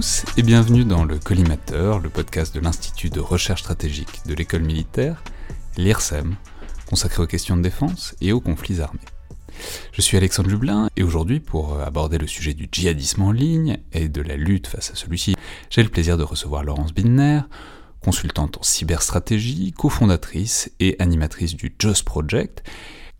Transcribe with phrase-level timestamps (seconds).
[0.00, 4.62] tous et bienvenue dans le Collimateur, le podcast de l'Institut de recherche stratégique de l'école
[4.62, 5.22] militaire,
[5.76, 6.36] l'IRSEM,
[6.88, 9.00] consacré aux questions de défense et aux conflits armés.
[9.92, 14.08] Je suis Alexandre Lublin et aujourd'hui pour aborder le sujet du djihadisme en ligne et
[14.08, 15.36] de la lutte face à celui-ci,
[15.68, 17.42] j'ai le plaisir de recevoir Laurence Binder,
[18.02, 22.62] consultante en cyberstratégie, cofondatrice et animatrice du JOS Project,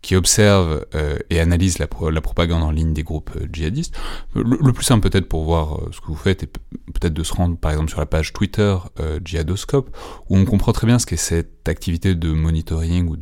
[0.01, 3.95] qui observe euh, et analyse la, propagande en ligne des groupes euh, djihadistes.
[4.35, 7.33] Le, plus simple peut-être pour voir euh, ce que vous faites est peut-être de se
[7.33, 8.75] rendre par exemple sur la page Twitter
[9.23, 9.95] Djihadoscope,
[10.29, 13.15] où on comprend très bien ce qu'est cette activité de monitoring ou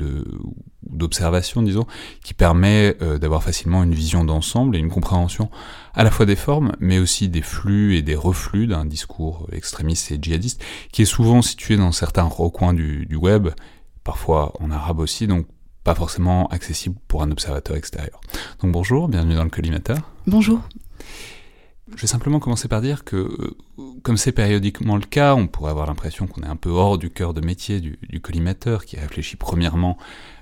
[0.83, 1.85] d'observation, disons,
[2.23, 5.49] qui permet d'avoir facilement une vision d'ensemble et une compréhension
[5.93, 10.11] à la fois des formes, mais aussi des flux et des reflux d'un discours extrémiste
[10.11, 13.49] et djihadiste, qui est souvent situé dans certains recoins du, du web,
[14.03, 15.45] parfois en arabe aussi, donc
[15.89, 18.21] pas forcément accessible pour un observateur extérieur.
[18.61, 19.97] Donc bonjour, bienvenue dans le collimateur.
[20.27, 20.61] Bonjour.
[21.95, 23.57] Je vais simplement commencer par dire que, euh,
[24.03, 27.09] comme c'est périodiquement le cas, on pourrait avoir l'impression qu'on est un peu hors du
[27.09, 29.97] cœur de métier du, collimateur, qui réfléchit premièrement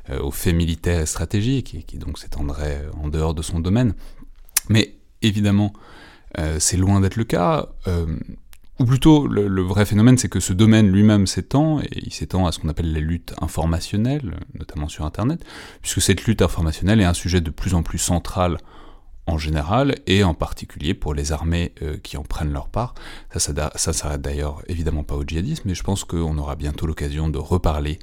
[0.09, 3.93] euh, aux faits militaires et stratégiques, et qui donc s'étendrait en dehors de son domaine.
[4.67, 5.71] Mais évidemment,
[6.39, 7.69] euh, c'est loin d'être le cas.
[8.79, 12.51] Ou plutôt, le, vrai phénomène, c'est que ce domaine lui-même s'étend, et il s'étend à
[12.51, 15.43] ce qu'on appelle la lutte informationnelle, notamment sur Internet,
[15.81, 18.57] puisque cette lutte informationnelle est un sujet de plus en plus central
[19.25, 22.95] en général, et en particulier pour les armées euh, qui en prennent leur part.
[23.33, 26.87] Ça, ça, ça s'arrête d'ailleurs évidemment pas au djihadisme, mais je pense qu'on aura bientôt
[26.87, 27.99] l'occasion de reparler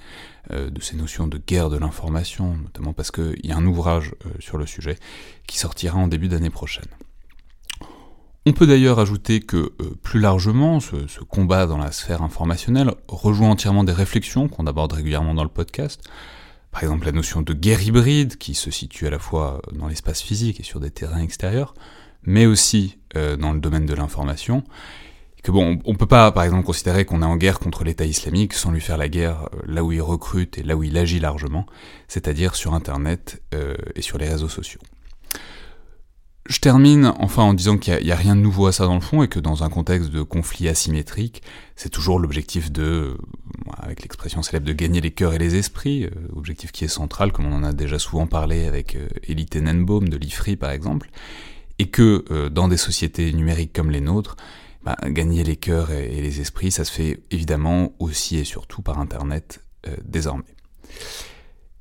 [0.51, 4.15] euh, de ces notions de guerre de l'information, notamment parce qu'il y a un ouvrage
[4.27, 4.99] euh, sur le sujet
[5.47, 6.89] qui sortira en début d'année prochaine.
[8.47, 10.97] On peut d'ailleurs ajouter que, euh, plus largement, ce,
[11.31, 16.03] combat dans la sphère informationnelle rejoint entièrement des réflexions qu'on aborde régulièrement dans le podcast.
[16.71, 20.21] Par exemple, la notion de guerre hybride, qui se situe à la fois dans l'espace
[20.21, 21.73] physique et sur des terrains extérieurs,
[22.23, 24.63] mais aussi euh, dans le domaine de l'information.
[25.43, 28.53] Que bon, on peut pas, par exemple, considérer qu'on est en guerre contre l'État islamique
[28.53, 31.19] sans lui faire la guerre euh, là où il recrute et là où il agit
[31.19, 31.65] largement,
[32.09, 33.43] c'est-à-dire sur Internet
[33.95, 34.81] et sur les réseaux sociaux.
[36.47, 39.01] Je termine enfin en disant qu'il n'y a, rien de nouveau à ça dans le
[39.01, 41.43] fond et que dans un contexte de conflit asymétrique,
[41.75, 43.17] c'est toujours l'objectif de, euh,
[43.79, 47.33] avec l'expression célèbre de gagner les cœurs et les esprits, euh, objectif qui est central
[47.33, 51.09] comme on en a déjà souvent parlé avec euh, Elie Tenenbaum de l'IFRI par exemple,
[51.79, 54.37] et que dans des sociétés numériques comme les nôtres,
[54.85, 59.01] bah, gagner les cœurs et, les esprits, ça se fait évidemment aussi et surtout par
[59.01, 59.61] Internet
[60.05, 60.45] désormais.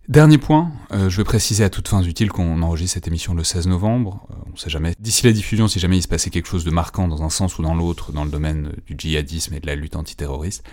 [0.10, 3.44] Dernier point, euh, je vais préciser à toutes fins utiles qu'on enregistre cette émission le
[3.46, 4.28] 16 novembre.
[4.32, 4.94] Euh, sait jamais.
[5.00, 7.58] D'ici la diffusion, si jamais il se passait quelque chose de marquant dans un sens
[7.58, 10.66] ou dans l'autre dans le domaine du djihadisme et de la lutte antiterroriste,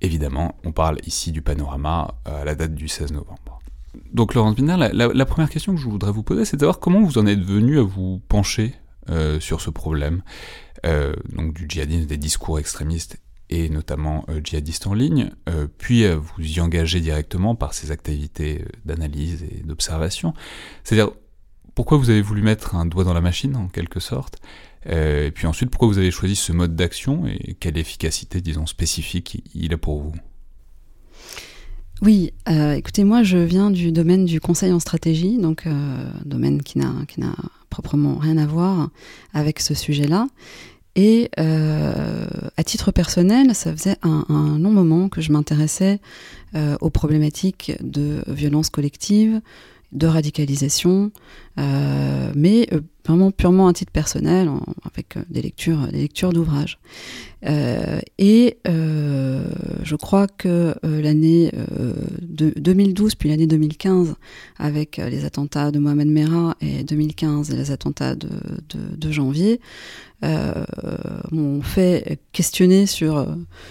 [0.00, 3.60] évidemment, on parle ici du panorama euh, à la date du 16 novembre.
[4.14, 7.02] Donc Laurence Biner, la, première question que je voudrais vous poser, c'est de savoir comment
[7.02, 8.74] vous en êtes venu à vous pencher
[9.40, 10.22] sur ce problème,
[10.84, 13.18] donc du djihadisme, des discours extrémistes
[13.50, 17.90] et notamment euh, djihadistes en ligne, euh, puis euh, vous y engagez directement par ces
[17.90, 20.32] activités d'analyse et d'observation.
[20.84, 21.12] C'est-à-dire,
[21.74, 24.38] pourquoi vous avez voulu mettre un doigt dans la machine, en quelque sorte,
[24.86, 29.44] et puis ensuite, pourquoi vous avez choisi ce mode d'action, et quelle efficacité, disons, spécifique
[29.54, 30.14] il a pour vous?
[32.00, 35.68] Oui, écoutez, moi je viens du domaine du conseil en stratégie, donc
[36.24, 36.94] domaine qui n'a
[37.68, 38.90] proprement rien à voir
[39.34, 40.26] avec ce sujet-là.
[40.96, 42.26] Et euh,
[42.56, 46.00] à titre personnel, ça faisait un, long moment que je m'intéressais
[46.54, 49.40] euh, aux problématiques de violence collective,
[49.92, 51.10] de radicalisation,
[52.34, 52.68] mais
[53.06, 54.48] vraiment purement un titre personnel,
[54.84, 56.78] avec des lectures, des lectures d'ouvrages.
[58.18, 61.50] et je crois que l'année
[62.22, 64.14] de 2012 puis l'année 2015,
[64.58, 68.28] avec les attentats de Mohamed Merah et 2015 les attentats de,
[68.96, 69.60] de janvier,
[70.22, 70.52] euh,
[71.30, 73.26] m'ont fait questionner sur,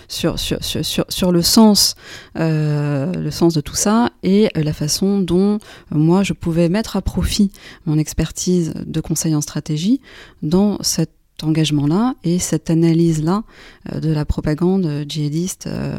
[0.08, 1.94] sur, sur, sur, sur le, sens,
[2.40, 5.60] euh, le sens de tout ça et la façon dont
[5.92, 7.52] moi je pouvais mettre à profit
[7.86, 10.02] mon expertise de conseil en stratégie
[10.42, 11.12] dans cet
[11.44, 13.44] engagement-là et cette analyse-là
[13.92, 15.96] euh, de la propagande djihadiste euh,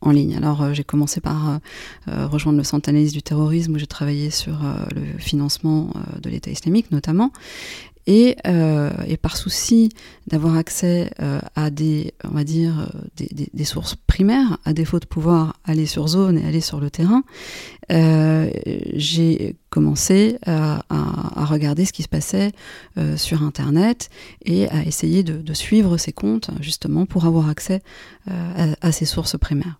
[0.00, 0.36] en ligne.
[0.36, 1.60] Alors euh, j'ai commencé par
[2.06, 4.58] rejoindre le centre d'analyse du terrorisme où j'ai travaillé sur
[4.94, 5.92] le financement
[6.22, 7.32] de l'État islamique notamment
[8.06, 9.90] et, euh, et par souci
[10.26, 12.88] d'avoir accès euh, à des, on va dire,
[13.20, 16.90] euh, des, sources primaires, à défaut de pouvoir aller sur zone et aller sur le
[16.90, 17.22] terrain,
[17.92, 18.50] euh,
[18.94, 20.82] j'ai commencé à,
[21.44, 22.52] regarder ce qui se passait
[22.96, 24.08] euh, sur Internet
[24.44, 27.80] et à essayer de, suivre ces comptes justement pour avoir accès
[28.26, 29.78] à ces sources primaires.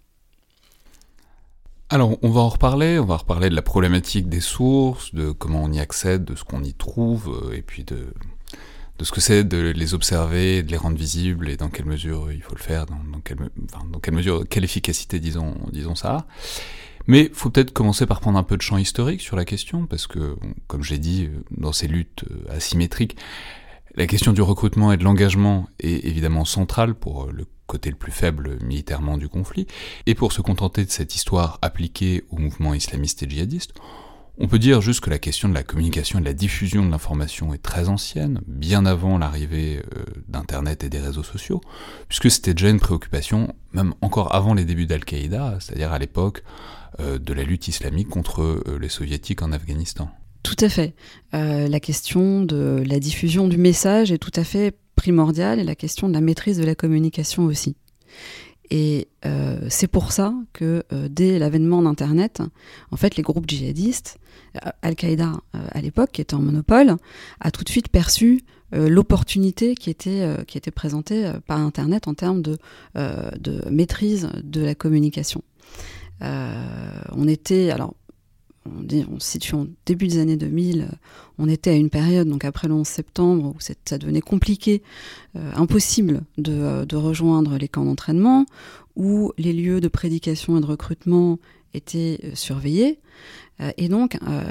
[1.94, 5.62] Alors, on va en reparler, on va reparler de la problématique des sources, de comment
[5.62, 8.12] on y accède, de ce qu'on y trouve, euh, et puis de,
[8.99, 12.32] de ce que c'est de les observer, de les rendre visibles, et dans quelle mesure
[12.32, 13.49] il faut le faire, dans, quelle,
[13.93, 16.26] dans quelle mesure, quelle efficacité, disons, disons ça.
[17.06, 20.08] Mais faut peut-être commencer par prendre un peu de champ historique sur la question, parce
[20.08, 20.35] que,
[20.67, 23.17] comme j'ai dit, dans ces luttes euh, asymétriques,
[23.96, 28.12] la question du recrutement et de l'engagement est évidemment centrale pour le côté le plus
[28.12, 29.67] faible militairement du conflit,
[30.06, 33.73] et pour se contenter de cette histoire appliquée au mouvement islamiste et djihadiste,
[34.37, 36.91] on peut dire juste que la question de la communication et de la diffusion de
[36.91, 41.61] l'information est très ancienne, bien avant l'arrivée euh, d'Internet et des réseaux sociaux,
[42.08, 46.43] puisque c'était déjà une préoccupation, même encore avant les débuts d'Al-Qaïda, c'est-à-dire à, l'époque
[46.99, 50.11] euh, de la lutte islamique contre euh, les soviétiques en Afghanistan.
[50.44, 50.94] Tout à fait.
[51.32, 55.75] Euh, la question de la diffusion du message est tout à fait primordiale et la
[55.75, 57.76] question de la maîtrise de la communication aussi.
[58.70, 62.43] Et euh, c'est pour ça que euh, dès l'avènement d'Internet,
[62.91, 64.19] en fait, les groupes djihadistes,
[64.82, 66.94] Al-Qaïda à l'époque, qui était en monopole,
[67.41, 68.43] a tout de suite perçu
[68.73, 72.58] l'opportunité qui était, qui était présentée par Internet en termes de,
[72.94, 75.43] de maîtrise de la communication.
[76.20, 77.94] on était, alors
[78.66, 80.88] on, se situe en début des années 2000,
[81.38, 84.82] on était à une période, donc après le 11 septembre, où ça devenait compliqué,
[85.37, 88.46] euh, impossible de, euh, de, rejoindre les camps d'entraînement,
[88.96, 91.38] où les lieux de prédication et de recrutement
[91.75, 92.99] étaient euh, surveillés.
[93.61, 94.43] Euh, et donc, euh,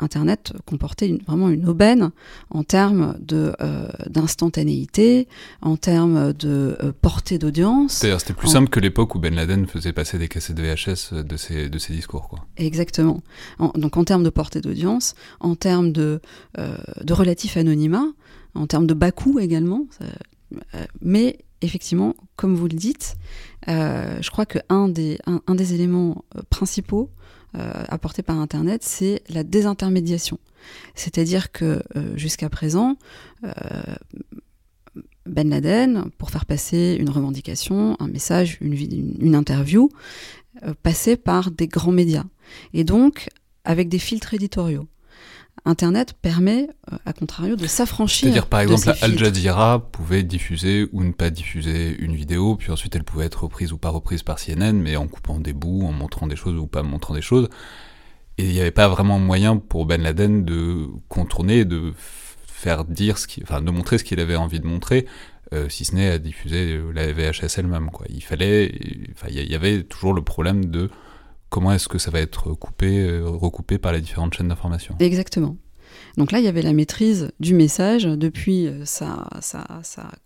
[0.00, 2.10] Internet comportait une, vraiment une aubaine
[2.50, 5.28] en termes euh, d'instantanéité,
[5.60, 7.94] en termes de portée d'audience.
[7.94, 8.52] C'est-à-dire, c'était plus en...
[8.52, 11.78] simple que l'époque où Ben Laden faisait passer des cassettes de VHS de ses, de
[11.78, 12.46] ses discours, quoi.
[12.56, 13.22] Exactement.
[13.58, 16.20] En, donc, en termes de portée d'audience, en termes de,
[16.56, 18.06] de relatif anonymat,
[18.54, 19.86] en termes de bas coût également.
[19.98, 20.06] Ça,
[21.02, 23.16] mais effectivement, comme vous le dites,
[23.68, 27.10] euh, je crois qu'un des, un, un, des éléments principaux
[27.56, 30.38] euh, apporté par Internet, c'est la désintermédiation.
[30.94, 32.96] C'est-à-dire que euh, jusqu'à présent,
[33.44, 33.50] euh,
[35.24, 39.90] Ben Laden, pour faire passer une revendication, un message, une interview,
[40.82, 42.24] passait par des grands médias.
[42.72, 43.28] Et donc,
[43.64, 44.88] avec des filtres éditoriaux.
[45.64, 46.68] Internet permet,
[47.04, 48.26] à contrario, de s'affranchir.
[48.26, 52.94] C'est-à-dire, par exemple, Al Jazeera pouvait diffuser ou ne pas diffuser une vidéo, puis ensuite
[52.96, 55.92] elle pouvait être reprise ou pas reprise par CNN, mais en coupant des bouts, en
[55.92, 57.48] montrant des choses ou pas montrant des choses.
[58.38, 61.92] Et il n'y avait pas vraiment moyen pour Ben Laden de contourner, de
[62.46, 65.06] faire dire ce qui, enfin, de montrer ce qu'il avait envie de montrer,
[65.52, 68.06] euh, si ce n'est à diffuser la VHS elle-même, quoi.
[68.10, 68.72] Il fallait,
[69.12, 70.88] enfin, il y avait toujours le problème de
[71.48, 74.96] comment est-ce que ça va être coupé, euh, recoupé par les différentes chaînes d'information.
[75.00, 75.56] Exactement.
[76.16, 79.28] Donc là, il y avait la maîtrise du message depuis euh, sa,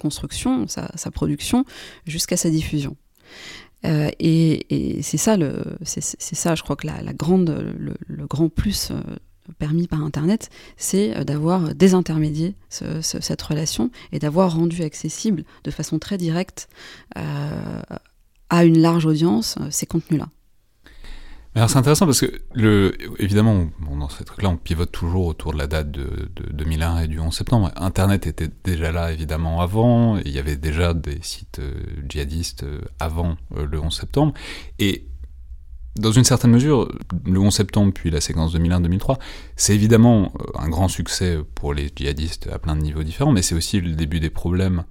[0.00, 1.64] construction, sa, production,
[2.06, 2.96] jusqu'à sa diffusion.
[3.84, 8.92] Euh, et, c'est ça, je crois que la, grande, le, grand plus
[9.58, 15.70] permis par Internet, c'est d'avoir désintermédié ce, ce, cette relation et d'avoir rendu accessible de
[15.70, 16.68] façon très directe
[17.14, 20.28] à une large audience ces contenus-là.
[21.54, 23.66] Alors c'est intéressant parce que, évidemment,
[23.98, 27.20] dans ces trucs-là, on pivote toujours autour de la date de, de 2001 et du
[27.20, 27.70] 11 septembre.
[27.76, 30.16] Internet était déjà là, évidemment, avant.
[30.16, 31.74] Il y avait déjà des sites euh,
[32.08, 34.32] djihadistes euh, avant euh, le 11 septembre.
[34.78, 35.06] Et
[35.96, 36.90] dans une certaine mesure,
[37.26, 39.18] le 11 septembre puis la séquence 2001-2003,
[39.54, 43.54] c'est évidemment un grand succès pour les djihadistes à plein de niveaux différents, mais c'est
[43.54, 44.84] aussi le début des problèmes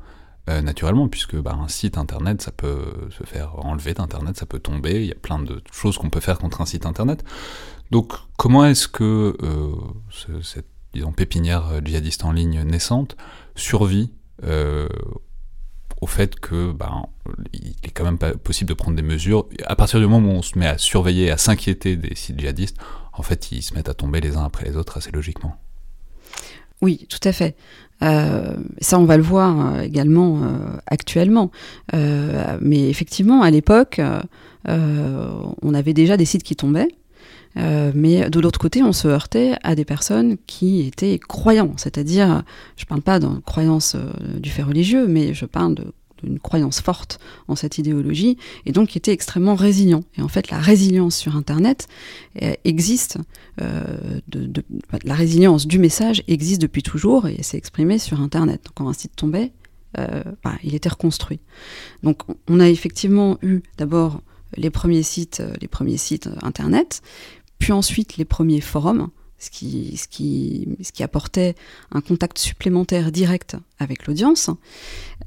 [0.50, 4.60] euh, naturellement, puisque bah, un site internet, ça peut se faire enlever d'internet, ça peut
[4.60, 7.24] tomber, il y a plein de choses qu'on peut faire contre un site internet.
[7.92, 9.76] Donc comment est-ce que euh,
[10.10, 13.16] ce, cette disons, pépinière djihadiste en ligne naissante
[13.56, 14.12] survit
[16.02, 17.06] au fait que ben,
[17.54, 19.48] il est quand même pas possible de prendre des mesures?
[19.66, 22.78] À partir du moment où on se met à surveiller, à s'inquiéter des sites djihadistes,
[23.14, 25.56] en fait, ils se mettent à tomber les uns après les autres assez logiquement.
[26.82, 27.56] Oui, tout à fait.
[28.03, 31.51] Euh, ça, on va le voir euh, également euh, actuellement.
[31.93, 34.01] mais effectivement, à l'époque,
[34.67, 36.89] on avait déjà des sites qui tombaient.
[37.55, 42.43] mais de l'autre côté, on se heurtait à des personnes qui étaient croyants, c'est-à-dire,
[42.77, 43.96] je ne parle pas de croyance
[44.38, 45.86] du fait religieux, mais je parle de
[46.24, 50.04] une croyance forte en cette idéologie, et donc qui était extrêmement résilient.
[50.18, 51.88] Et en fait, la résilience sur Internet
[52.42, 53.18] euh, existe,
[53.62, 54.20] euh,
[55.04, 58.62] la résilience du message existe depuis toujours, et s'est exprimée sur Internet.
[58.66, 59.51] Donc quand un site tombait,
[59.98, 61.40] euh, bah, il était reconstruit.
[62.04, 64.22] Donc on a effectivement eu d'abord
[64.58, 67.01] les premiers sites, les premiers sites Internet,
[67.58, 69.10] puis ensuite les premiers forums,
[69.42, 71.56] ce qui, ce, qui, ce qui apportait
[71.92, 74.52] un contact supplémentaire direct avec l'audience.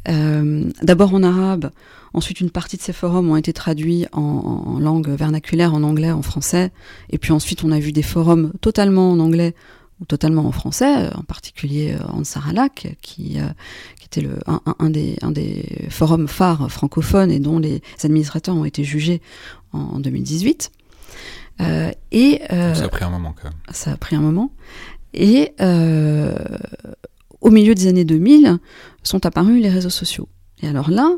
[0.09, 1.73] Euh, d'abord en arabe,
[2.12, 6.23] ensuite une partie de ces forums ont été traduits en, langue vernaculaire, en anglais, en
[6.23, 6.71] français,
[7.11, 9.54] et puis ensuite on a vu des forums totalement en anglais
[10.00, 13.49] ou totalement en français, en particulier euh, Ansar Alak, qui, euh,
[13.99, 19.21] qui était un, des, forums phares francophones et dont les administrateurs ont été jugés
[19.73, 20.71] en 2018.
[21.61, 23.58] Euh, et, euh, ça a pris un moment quand même.
[23.70, 24.52] Ça a pris un moment.
[25.12, 26.34] Et euh,
[27.40, 28.58] au milieu des années 2000
[29.02, 30.28] sont apparus les réseaux sociaux.
[30.62, 31.11] Et alors là,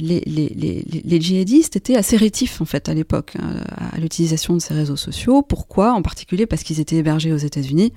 [0.00, 4.54] les, les, les, les, djihadistes étaient assez rétifs en fait à l'époque hein, à l'utilisation
[4.54, 5.42] de ces réseaux sociaux.
[5.42, 5.94] Pourquoi?
[5.94, 7.92] En particulier parce qu'ils étaient hébergés aux États-Unis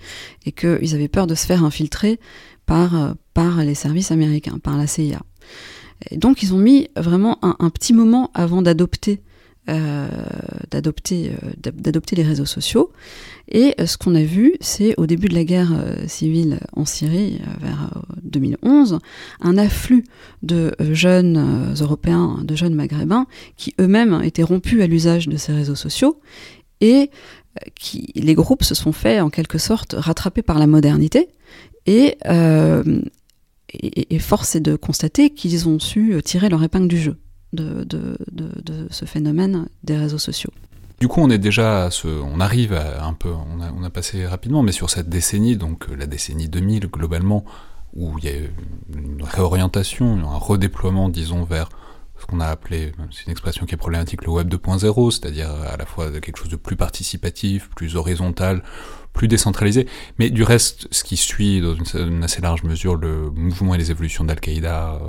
[0.47, 2.19] et qu'ils avaient peur de se faire infiltrer
[2.65, 5.21] par, par les services américains, par la CIA.
[6.09, 9.21] Et donc ils ont mis vraiment un, un petit moment avant d'adopter
[9.71, 10.07] euh,
[10.69, 12.91] d'adopter euh, d'adopter les réseaux sociaux.
[13.47, 15.71] Et euh, ce qu'on a vu, c'est au début de la guerre
[16.07, 18.99] civile en Syrie, vers 2011,
[19.39, 20.03] un afflux
[20.43, 25.75] de jeunes Européens, de jeunes Maghrébins, qui eux-mêmes étaient rompus à l'usage de ces réseaux
[25.75, 26.19] sociaux
[26.81, 27.09] et
[27.75, 31.29] qui, les groupes se sont fait en quelque sorte rattraper par la modernité
[31.85, 32.17] et,
[33.73, 37.17] et force est de constater qu'ils ont su tirer leur épingle du jeu
[37.53, 38.17] de,
[38.89, 40.51] ce phénomène des réseaux sociaux.
[40.99, 43.89] Du coup, on est déjà, ce, on arrive à un peu, on a, on a,
[43.89, 47.43] passé rapidement, mais sur cette décennie, donc euh, la décennie 2000 globalement,
[47.93, 48.33] où il y a
[48.95, 51.69] une réorientation, un redéploiement, disons, vers
[52.25, 55.85] qu'on a appelé, c'est une expression qui est problématique, le web 2.0, c'est-à-dire à la
[55.85, 58.63] fois quelque chose de plus participatif, plus horizontal,
[59.13, 59.87] plus décentralisé.
[60.19, 63.91] Mais du reste, ce qui suit dans une, assez large mesure le mouvement et les
[63.91, 64.99] évolutions d'Al-Qaïda, euh,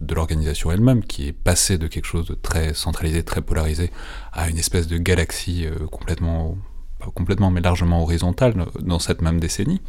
[0.00, 3.90] de l'organisation elle-même, qui est passé de quelque chose de très centralisé, très polarisé,
[4.32, 6.56] à une espèce de galaxie euh, complètement,
[6.98, 9.80] pas complètement, mais largement horizontale dans cette même décennie.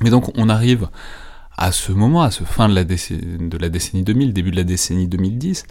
[0.00, 0.88] Mais donc on arrive
[1.56, 4.56] à ce moment, à ce fin de la, décennie, de la décennie 2000, début de
[4.56, 5.64] la décennie 2010,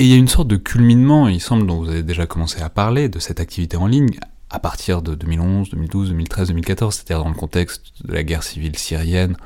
[0.00, 2.60] et il y a une sorte de culminement, il semble, dont vous avez déjà commencé
[2.60, 4.18] à parler, de cette activité en ligne,
[4.48, 8.78] à partir de 2011, 2012, 2013, 2014, c'est-à-dire dans le contexte de la guerre civile
[8.78, 9.36] syrienne,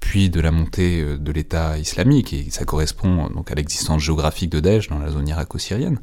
[0.00, 4.50] puis de la montée euh, de l'État islamique, et ça correspond donc à l'existence géographique
[4.50, 5.98] de Daesh dans la zone irako-syrienne.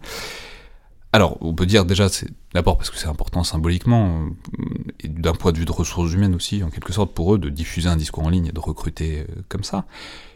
[1.12, 4.28] Alors, on peut dire déjà, c'est d'abord parce que c'est important symboliquement,
[4.60, 4.66] euh,
[5.00, 7.50] et d'un point de vue de ressources humaines aussi, en quelque sorte, pour eux, de
[7.50, 9.86] diffuser un discours en ligne et de recruter euh, comme ça.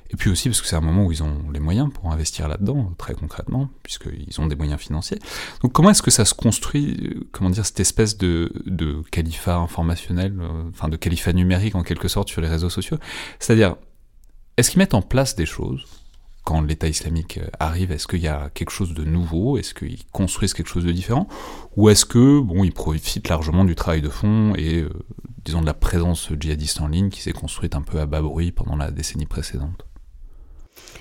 [0.09, 2.47] Et puis aussi parce que c'est un moment où ils ont les moyens pour investir
[2.47, 5.17] là-dedans, très concrètement, puisqu'ils ont des moyens financiers.
[5.61, 9.57] Donc comment est-ce que ça se construit, euh, comment dire, cette espèce de, de califat
[9.57, 10.35] informationnel,
[10.69, 12.97] enfin de califat numérique en quelque sorte sur les réseaux sociaux?
[13.39, 13.75] C'est-à-dire,
[14.57, 15.85] est-ce qu'ils mettent en place des choses
[16.43, 19.57] quand l'État islamique euh, arrive, est-ce qu'il y a quelque chose de nouveau?
[19.57, 21.27] Est-ce qu'ils construisent quelque chose de différent?
[21.75, 24.85] Ou est-ce que, bon, profitent largement du travail de fond et,
[25.45, 28.51] disons, de la présence djihadiste en ligne qui s'est construite un peu à bas bruit
[28.51, 29.85] pendant la décennie précédente?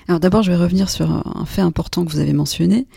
[0.07, 2.87] Alors d'abord, je vais revenir sur un fait important que vous avez mentionné,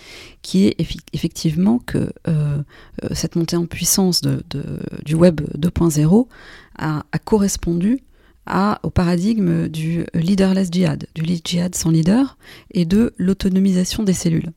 [0.42, 0.76] qui est
[1.12, 2.62] effectivement que euh,
[3.04, 6.26] euh, cette montée en puissance du Web 2.0
[6.78, 8.00] a, correspondu
[8.82, 12.38] au paradigme du leaderless jihad, du lead jihad sans leader,
[12.72, 14.52] et de l'autonomisation des cellules.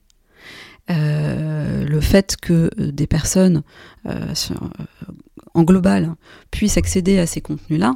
[0.90, 3.64] Euh, le fait que des personnes
[5.54, 6.16] en global
[6.52, 7.96] puissent accéder à ces contenus-là,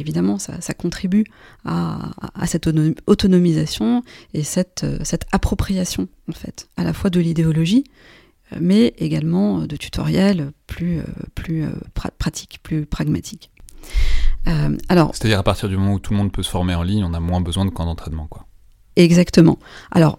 [0.00, 1.24] évidemment, ça, contribue
[1.64, 2.10] à,
[2.46, 2.68] cette
[3.06, 4.02] autonomisation
[4.34, 4.98] et cette, euh,
[5.32, 7.84] appropriation, en fait, à la fois de l'idéologie,
[8.52, 11.02] euh, mais également de tutoriels euh,
[11.34, 11.64] plus
[12.18, 13.50] pratiques, plus pragmatiques.
[14.88, 17.04] Alors, C'est-à-dire à partir du moment où tout le monde peut se former en ligne,
[17.04, 18.46] on a moins besoin de camps d'entraînement, quoi.
[18.96, 19.58] Exactement.
[19.90, 20.18] Alors,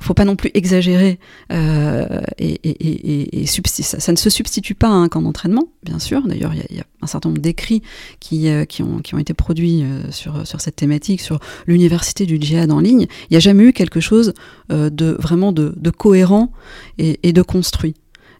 [0.00, 1.18] faut pas non plus exagérer
[1.52, 5.98] euh, et, et, et, ça, ça, ne se substitue pas à un camp d'entraînement, bien
[5.98, 6.26] sûr.
[6.26, 7.82] D'ailleurs, il y, y, a un certain nombre d'écrits
[8.20, 12.26] qui, euh, qui, ont, qui ont été produits euh, sur, sur cette thématique, sur l'université
[12.26, 13.06] du djihad en ligne.
[13.22, 14.34] Il n'y a jamais eu quelque chose
[14.70, 16.52] euh, de vraiment de, de cohérent
[16.98, 17.94] et, de construit.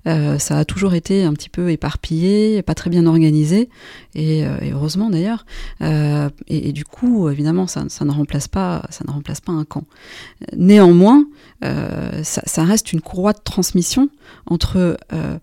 [0.07, 3.69] Euh, ça a toujours été un petit peu éparpillé, pas très bien organisé,
[4.15, 5.47] et, euh, et heureusement d'ailleurs.
[5.81, 9.65] Euh, et, du coup, évidemment, ça, ça, ne remplace pas, ça ne remplace pas un
[9.65, 9.85] camp.
[10.57, 11.27] Néanmoins,
[11.65, 14.09] euh, ça, ça, reste une courroie de transmission
[14.47, 15.39] entre euh,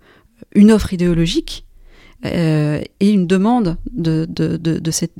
[0.55, 1.65] une offre idéologique
[2.25, 5.13] euh, et une demande de, de, de, de cette,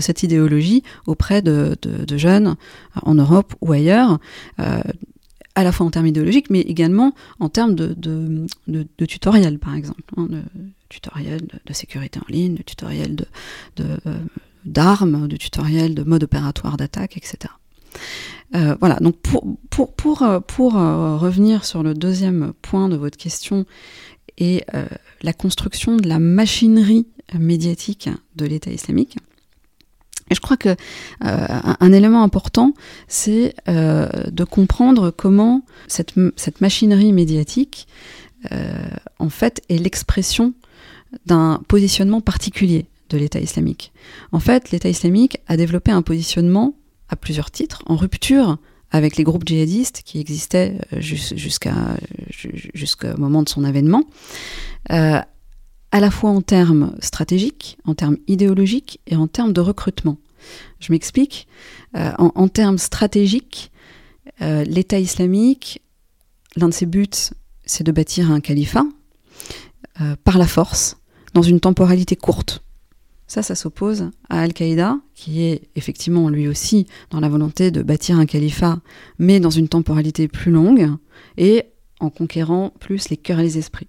[0.00, 1.76] cette, idéologie auprès de,
[2.16, 2.56] jeunes
[3.02, 4.18] en Europe ou ailleurs.
[4.58, 4.80] Euh,
[5.58, 9.58] à la fois en termes idéologiques, mais également en termes de, de, de, de tutoriel,
[9.58, 10.42] par exemple, hein, de
[10.88, 13.16] tutoriel de sécurité en ligne, de tutoriel
[13.76, 13.86] de,
[14.64, 17.52] d'armes, de tutoriel de mode opératoire d'attaque, etc.
[18.54, 23.66] Euh, voilà, donc pour, euh, revenir sur le deuxième point de votre question
[24.38, 24.86] et euh,
[25.22, 27.06] la construction de la machinerie
[27.38, 29.18] médiatique de l'État islamique,
[30.30, 30.76] et je crois que euh,
[31.22, 32.74] un, élément important,
[33.06, 37.86] c'est euh, de comprendre comment cette, cette machinerie médiatique,
[38.52, 40.54] euh, en fait, est l'expression
[41.26, 43.92] d'un positionnement particulier de l'État islamique.
[44.32, 46.74] En fait, l'État islamique a développé un positionnement
[47.08, 48.58] à plusieurs titres, en rupture
[48.90, 51.74] avec les groupes djihadistes qui existaient jusqu'à
[52.74, 54.04] jusqu'au moment de son avènement,
[54.92, 55.20] euh,
[55.92, 60.18] à la fois en termes stratégiques, en termes idéologiques et en termes de recrutement.
[60.80, 61.48] Je m'explique.
[61.96, 63.72] Euh, en, termes stratégiques,
[64.42, 65.82] euh, l'État islamique,
[66.56, 67.08] l'un de ses buts,
[67.64, 68.84] c'est de bâtir un califat
[70.00, 70.98] euh, par la force,
[71.34, 72.62] dans une temporalité courte.
[73.26, 78.18] Ça, ça s'oppose à Al-Qaïda, qui est effectivement lui aussi dans la volonté de bâtir
[78.18, 78.80] un califat,
[79.18, 80.90] mais dans une temporalité plus longue,
[81.36, 81.64] et
[82.00, 83.88] en conquérant plus les cœurs et les esprits.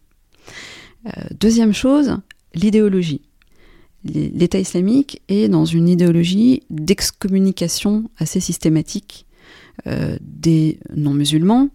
[1.06, 2.18] Euh, deuxième chose,
[2.54, 3.22] l'idéologie.
[4.06, 9.26] L'État islamique est dans une idéologie d'excommunication assez systématique
[9.88, 11.70] euh, des non-musulmans,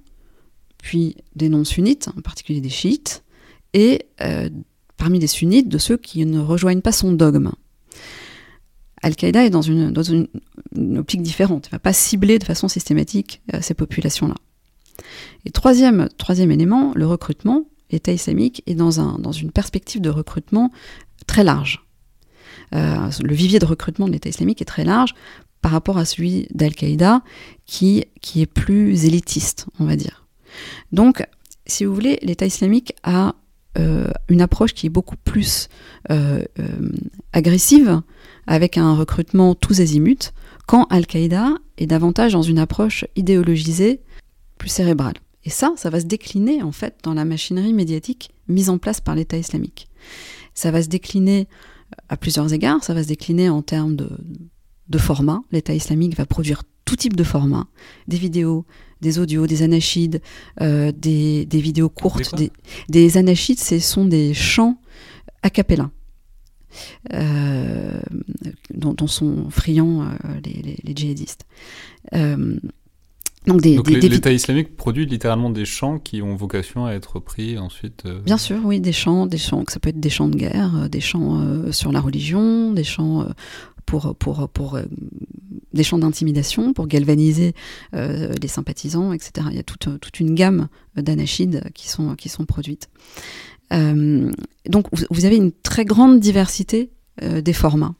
[0.79, 3.25] puis des non-sunnites, en particulier des chiites,
[3.75, 4.49] et euh,
[4.97, 7.53] parmi les sunnites, de ceux qui ne rejoignent pas son dogme.
[9.03, 9.93] Al-Qaïda est dans, une,
[10.97, 14.37] optique différente, ne va pas cibler de façon systématique ces populations-là.
[15.45, 16.09] Et troisième
[16.51, 17.67] élément, le recrutement.
[17.95, 20.73] L'État islamique est dans, un, dans une perspective de recrutement
[21.29, 21.87] très large.
[22.75, 25.15] Euh, le vivier de recrutement de l'État islamique est très large
[25.63, 27.23] par rapport à celui d'Al-Qaïda,
[27.67, 30.27] qui, qui est plus élitiste, on va dire.
[30.91, 31.25] Donc,
[31.67, 33.37] si vous voulez, l'État islamique a
[33.79, 35.69] euh, une approche qui est beaucoup plus
[36.11, 36.43] euh,
[37.33, 38.03] agressive,
[38.49, 40.33] avec un recrutement tous azimuts,
[40.67, 44.01] quand Al-Qaïda est davantage dans une approche idéologisée,
[44.59, 45.15] plus cérébrale.
[45.45, 49.01] Et ça, ça va se décliner en fait dans la machinerie médiatique mise en place
[49.01, 49.89] par l'État islamique.
[50.55, 51.49] Ça va se décliner
[52.09, 54.11] à plusieurs égards, ça va se décliner en termes de,
[54.89, 55.43] de format.
[55.53, 57.67] L'État islamique va produire tout type de format,
[58.09, 58.67] des vidéos,
[59.01, 60.21] des audios, des anachides,
[60.61, 62.35] euh, des, des, vidéos courtes.
[62.37, 62.51] Des,
[62.89, 64.79] des, anachides, ce sont des chants
[65.43, 65.91] a cappella.
[67.13, 68.01] Euh,
[68.75, 71.47] dont, dont, sont friands euh, les, les, les, djihadistes.
[72.15, 72.59] Euh,
[73.47, 77.59] donc, des, Donc l'État islamique produit littéralement des chants qui ont vocation à être pris
[77.59, 78.05] ensuite.
[78.07, 78.21] Euh...
[78.21, 80.89] Bien sûr, oui, des chants, des chants, ça peut être des chants de guerre, euh,
[80.89, 83.27] des chants euh, sur la religion, des chants euh,
[83.85, 84.79] pour pour pour
[85.75, 87.53] des chants d'intimidation pour galvaniser
[87.93, 89.49] les sympathisants, etc.
[89.51, 92.89] Il y a toute toute une gamme d'anachides qui sont qui sont produites.
[93.71, 97.95] donc vous avez une très grande diversité des formats.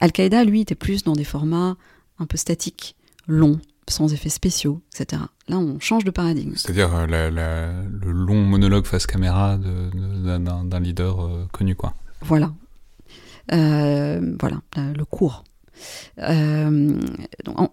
[0.00, 1.76] Al-Qaïda, lui, était plus dans des formats
[2.18, 2.96] un peu statiques,
[3.28, 5.22] longs, sans effets spéciaux, etc.
[5.48, 6.52] Là, on change de paradigme.
[6.56, 11.94] C'est-à-dire euh, la, la, le long monologue face caméra d'un leader euh, connu, quoi.
[12.20, 12.52] Voilà.
[13.52, 15.44] Euh, voilà, le cours.
[16.18, 17.00] En,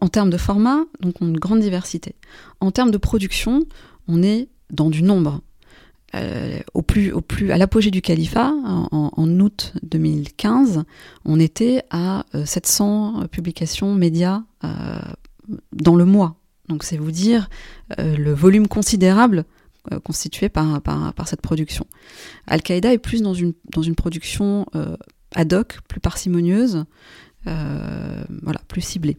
[0.02, 2.16] en, termes de format, donc on a une grande diversité.
[2.60, 3.66] En termes de production,
[4.08, 5.42] on est dans du nombre.
[6.74, 10.86] Au plus, au plus, à l'apogée du califat, en, en, août 2015,
[11.24, 14.42] on était à 700 publications médias
[15.74, 16.40] dans le mois.
[16.68, 17.50] Donc c'est vous dire
[18.00, 19.46] euh, le volume considérable
[19.92, 21.86] euh, constitué par, par, cette production.
[22.48, 24.96] Al-Qaïda est plus dans une, dans une production euh,
[25.36, 26.86] ad hoc, plus parcimonieuse,
[27.46, 29.18] voilà, plus ciblée.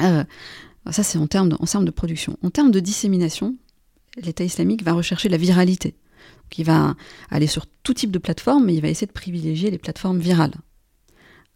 [0.00, 2.36] Ça c'est en termes de, en termes de production.
[2.42, 3.56] En termes de dissémination,
[4.16, 5.90] l'État islamique va rechercher la viralité.
[5.90, 6.96] Donc il va
[7.30, 10.54] aller sur tout type de plateforme, mais il va essayer de privilégier les plateformes virales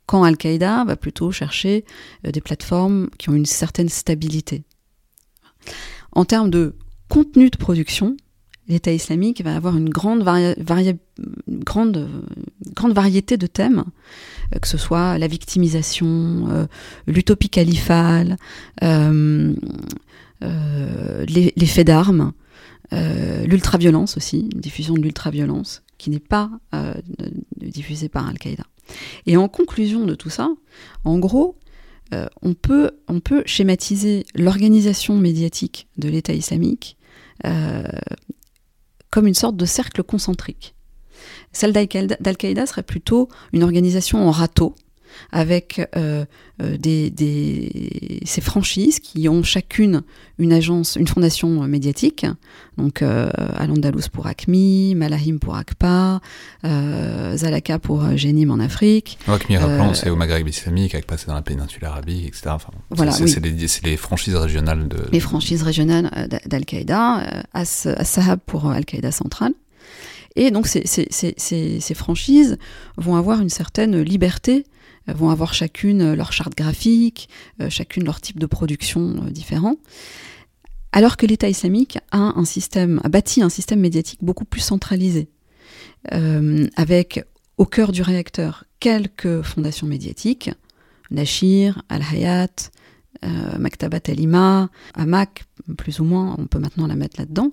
[0.09, 1.85] quand Al-Qaïda va plutôt chercher
[2.27, 4.65] euh, des plateformes qui ont une certaine stabilité.
[6.13, 6.75] En termes de
[7.09, 8.17] contenu de production,
[8.69, 10.23] l'État islamique va avoir une grande,
[12.95, 13.85] variété de thèmes,
[14.55, 16.67] euh, que ce soit la victimisation, euh,
[17.07, 18.37] l'utopie califale,
[18.83, 19.55] euh,
[20.41, 22.33] les, faits d'armes,
[22.93, 26.51] l'ultraviolence aussi, une diffusion de l'ultraviolence qui n'est pas
[27.57, 28.65] diffusée par Al-Qaïda.
[29.27, 30.49] Et en conclusion de tout ça,
[31.05, 31.57] en gros,
[32.43, 36.97] on, peut, on peut schématiser l'organisation médiatique de l'État islamique
[39.11, 40.75] comme une sorte de cercle concentrique.
[41.53, 44.75] Celle d'Al-Qaïda serait plutôt une organisation en râteau,
[45.33, 46.25] avec euh,
[46.63, 50.03] euh, des, ces franchises qui ont chacune
[50.39, 52.27] une agence, une fondation médiatique.
[52.77, 56.21] Donc euh, Al-Andalus pour ACMI, Malahim pour ACPA,
[56.63, 59.19] Zalaka pour Génim en Afrique.
[59.27, 62.57] ACMI, rappelons, c'est au Maghreb islamique, ACPA c'est dans la péninsule arabique, etc.
[62.91, 63.45] voilà, c'est
[63.85, 64.99] les, franchises régionales de...
[65.13, 69.53] Les franchises régionales d'Al-Qaïda, As-Sahab pour Al-Qaïda centrale.
[70.37, 72.59] Et donc ces, franchises
[72.97, 74.65] vont avoir une certaine liberté
[75.15, 77.29] vont avoir chacune leur charte graphique,
[77.61, 79.77] euh, chacune leur type de production euh, différent.
[80.93, 82.33] Alors que l'État islamique a
[83.09, 85.29] bâti un système médiatique beaucoup plus centralisé,
[86.13, 87.25] euh, avec
[87.59, 90.51] au cœur du réacteur quelques fondations médiatiques,
[91.11, 92.71] Nashir, Al-Hayat,
[93.59, 95.45] Maktabat Al-Ima, Amak,
[95.77, 97.53] plus ou moins, on peut maintenant la mettre là-dedans,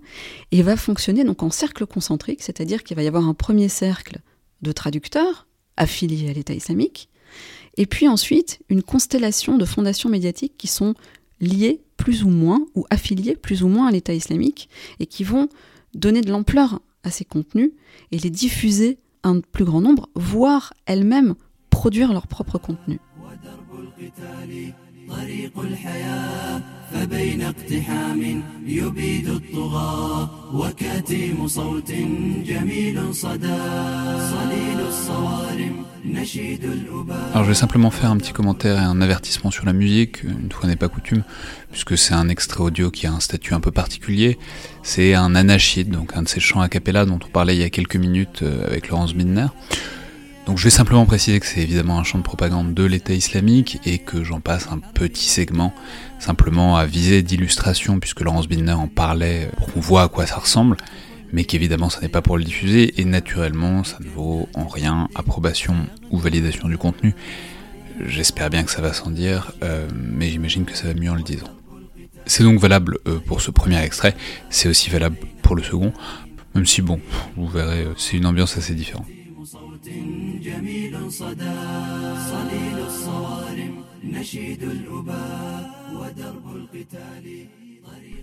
[0.51, 4.19] et va fonctionner donc en cercle concentrique, c'est-à-dire qu'il va y avoir un premier cercle
[4.61, 5.47] de traducteurs
[5.77, 7.09] affiliés à l'État islamique,
[7.77, 10.93] et puis ensuite, une constellation de fondations médiatiques qui sont
[11.41, 15.49] liées plus ou moins ou affiliées plus ou moins à l'État islamique et qui vont
[15.93, 17.71] donner de l'ampleur à ces contenus
[18.11, 21.35] et les diffuser à un plus grand nombre, voire elles-mêmes
[21.69, 22.99] produire leur propre contenu.
[37.33, 40.51] Alors je vais simplement faire un petit commentaire et un avertissement sur la musique, une
[40.51, 41.23] fois n'est pas coutume,
[41.71, 44.37] puisque c'est un extrait audio qui a un statut un peu particulier.
[44.83, 47.63] C'est un anachide, donc un de ces chants a cappella dont on parlait il y
[47.63, 49.47] a quelques minutes euh, avec Laurence Bindner.
[50.45, 53.79] Donc je vais simplement préciser que c'est évidemment un chant de propagande de l'État islamique
[53.85, 55.73] et que j'en passe un petit segment
[56.19, 60.37] simplement à viser d'illustration puisque Laurence Bindner en parlait pour qu'on voit à quoi ça
[60.37, 60.77] ressemble
[61.35, 65.09] mais qu'évidemment ça n'est pas pour le diffuser, et naturellement ça ne vaut en rien
[65.15, 65.75] approbation
[66.09, 67.13] ou validation du contenu.
[68.05, 71.15] J'espère bien que ça va sans dire, euh, mais j'imagine que ça va mieux en
[71.15, 71.47] le disant.
[72.25, 74.15] C'est donc valable euh, pour ce premier extrait,
[74.49, 75.93] c'est aussi valable pour le second,
[76.55, 77.01] même si bon,
[77.35, 79.05] vous verrez, euh, c'est une ambiance assez différente.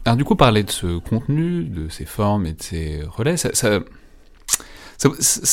[0.05, 3.53] Alors du coup, parler de ce contenu, de ses formes et de ses relais, ça,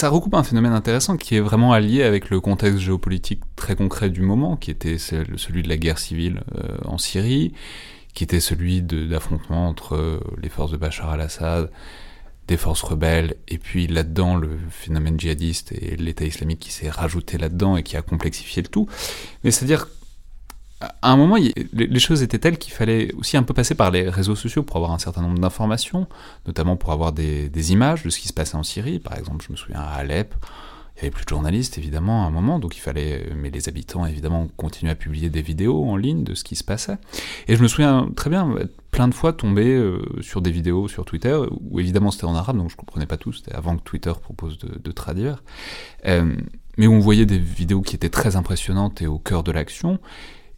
[0.09, 4.21] recoupe un phénomène intéressant qui est vraiment allié avec le contexte géopolitique très concret du
[4.21, 7.53] moment, qui était celui de la guerre civile euh, en Syrie,
[8.15, 11.69] qui était celui d'affrontement entre les forces de Bachar al-Assad,
[12.49, 17.37] des forces rebelles, et puis là-dedans le phénomène djihadiste et l'État islamique qui s'est rajouté
[17.37, 18.87] là-dedans et qui a complexifié le tout.
[19.43, 19.87] Mais c'est-à-dire
[21.01, 21.35] à un moment,
[21.73, 24.77] les choses étaient telles qu'il fallait aussi un peu passer par les réseaux sociaux pour
[24.77, 26.07] avoir un certain nombre d'informations,
[26.47, 28.99] notamment pour avoir des, images de ce qui se passait en Syrie.
[28.99, 30.33] Par exemple, je me souviens à Alep,
[30.99, 33.69] il n'y avait plus de journalistes évidemment à un moment, donc il fallait, mais les
[33.69, 36.97] habitants évidemment continuaient à publier des vidéos en ligne de ce qui se passait.
[37.47, 38.53] Et je me souviens très bien
[38.91, 42.57] plein de fois tomber euh, sur des vidéos sur Twitter, où évidemment c'était en arabe,
[42.57, 45.41] donc je comprenais pas tout, c'était avant que Twitter propose de, traduire,
[46.05, 46.35] euh,
[46.77, 49.99] mais où on voyait des vidéos qui étaient très impressionnantes et au cœur de l'action,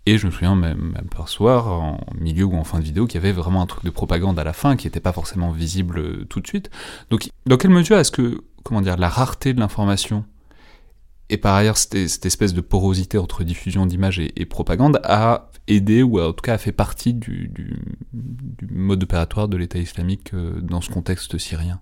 [0.05, 3.05] et je me souviens même, même par soir, en milieu ou en fin de vidéo,
[3.05, 5.51] qu'il y avait vraiment un truc de propagande à la fin qui n'était pas forcément
[5.51, 6.71] visible euh, tout de suite.
[7.11, 10.25] Donc, dans quelle mesure est-ce que, comment dire, la rareté de l'information
[11.29, 16.19] et par ailleurs cette, espèce de porosité entre diffusion d'images et, propagande a aidé ou
[16.19, 17.49] en tout cas a fait partie du,
[18.69, 21.79] mode opératoire de l'État islamique euh, dans ce contexte syrien?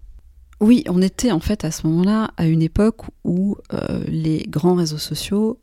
[0.59, 4.75] Oui, on était en fait à ce moment-là à une époque où euh, les grands
[4.75, 5.59] réseaux sociaux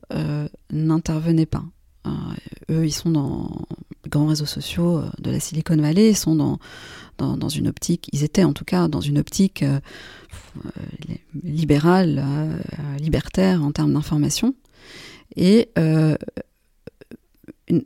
[0.73, 1.63] n'intervenaient pas.
[2.07, 2.11] Euh,
[2.71, 3.67] eux, ils sont dans
[4.05, 6.59] les grands réseaux sociaux euh, de la Silicon Valley, ils sont dans,
[7.19, 9.81] dans, une optique, ils étaient en tout cas dans une optique euh,
[11.43, 12.25] libérale,
[13.01, 14.55] libertaire en termes d'information,
[15.35, 15.71] et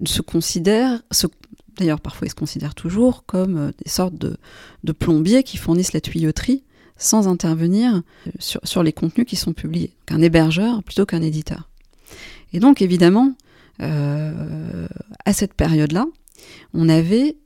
[0.05, 1.03] se considèrent,
[1.77, 4.37] d'ailleurs parfois ils se considèrent toujours comme des sortes de,
[4.85, 6.65] de plombiers qui fournissent la tuyauterie
[6.97, 8.03] sans intervenir
[8.39, 9.95] sur, sur les contenus qui sont publiés.
[10.07, 11.71] qu'un hébergeur plutôt qu'un éditeur.
[12.53, 13.35] Et donc évidemment,
[13.81, 14.89] euh,
[15.25, 16.07] à cette période-là,
[16.75, 17.37] on avait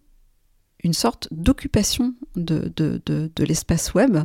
[0.83, 4.19] une sorte d'occupation de, de, l'espace web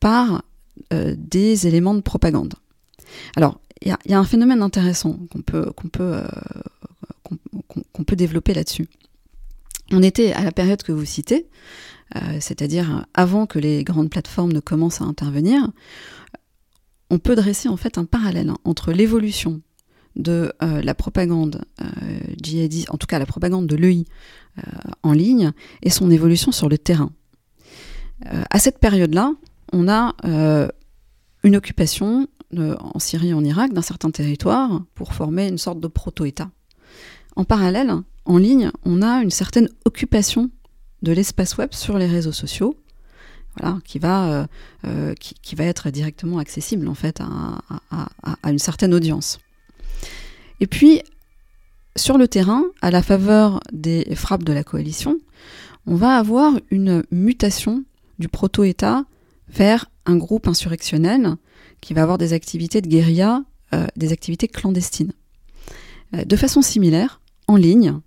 [0.00, 0.42] par
[0.90, 2.54] des éléments de propagande.
[3.36, 6.22] Alors, il y, a un phénomène intéressant qu'on peut, peut,
[7.92, 8.88] qu'on peut développer là-dessus.
[9.92, 11.46] On était à la période que vous citez,
[12.40, 15.70] c'est-à-dire avant que les grandes plateformes ne commencent à intervenir,
[17.10, 19.60] on peut dresser en fait un parallèle entre l'évolution
[20.16, 21.86] de euh, la propagande euh,
[22.40, 24.04] djihadiste, en tout cas la propagande de l'EI
[24.58, 24.62] euh,
[25.02, 27.10] en ligne, et son évolution sur le terrain.
[28.50, 29.32] à cette période-là,
[29.72, 30.14] on a
[31.42, 35.88] une occupation en Syrie et en Irak d'un certain territoire pour former une sorte de
[35.88, 36.50] proto-État.
[37.36, 37.92] En parallèle,
[38.24, 40.50] en ligne, on a une certaine occupation
[41.02, 42.76] de l'espace web sur les réseaux sociaux,
[43.58, 44.46] voilà, qui va,
[45.18, 49.40] qui, va être directement accessible en fait à une certaine audience.
[50.60, 51.02] Et puis,
[51.96, 55.18] sur le terrain, à la faveur des frappes de la coalition,
[55.86, 57.84] on va avoir une mutation
[58.18, 59.04] du proto-État
[59.48, 61.36] vers un groupe insurrectionnel
[61.80, 65.12] qui va avoir des activités de guérilla, euh, des activités clandestines.
[66.14, 67.98] Euh, de façon similaire, en ligne,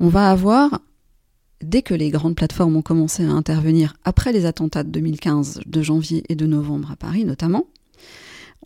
[0.00, 0.80] on va avoir,
[1.62, 5.82] dès que les grandes plateformes ont commencé à intervenir après les attentats de 2015, de
[5.82, 7.66] janvier et de novembre à Paris notamment,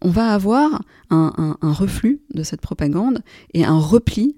[0.03, 3.23] on va avoir un, reflux de cette propagande
[3.55, 4.37] et un repli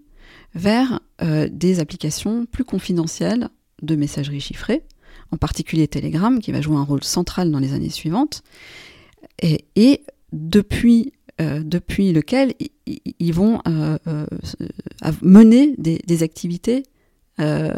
[0.55, 3.49] vers euh, des applications plus confidentielles
[3.83, 4.83] de messagerie chiffrée,
[5.31, 8.43] en particulier Telegram, qui va jouer un rôle central dans les années suivantes,
[9.43, 12.55] et, depuis, euh, depuis lequel
[12.87, 13.99] ils vont euh,
[15.23, 16.83] mener des activités
[17.41, 17.71] euh,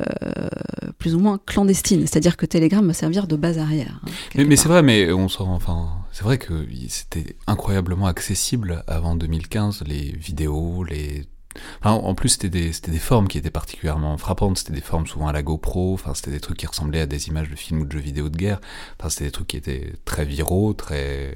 [0.97, 2.07] plus ou moins clandestine.
[2.07, 4.01] C'est-à-dire que Telegram va servir de base arrière.
[4.07, 9.15] Hein, mais, c'est vrai, mais on sort enfin, c'est vrai que c'était incroyablement accessible avant
[9.15, 11.27] 2015, les vidéos, les
[11.83, 14.59] en plus, c'était des, des, formes qui étaient particulièrement frappantes.
[14.59, 15.95] C'était des formes souvent à la GoPro.
[15.95, 18.29] Enfin, c'était des trucs qui ressemblaient à des images de films ou de jeux vidéo
[18.29, 18.61] de guerre.
[18.99, 21.35] Enfin, c'était des trucs qui étaient très viraux, très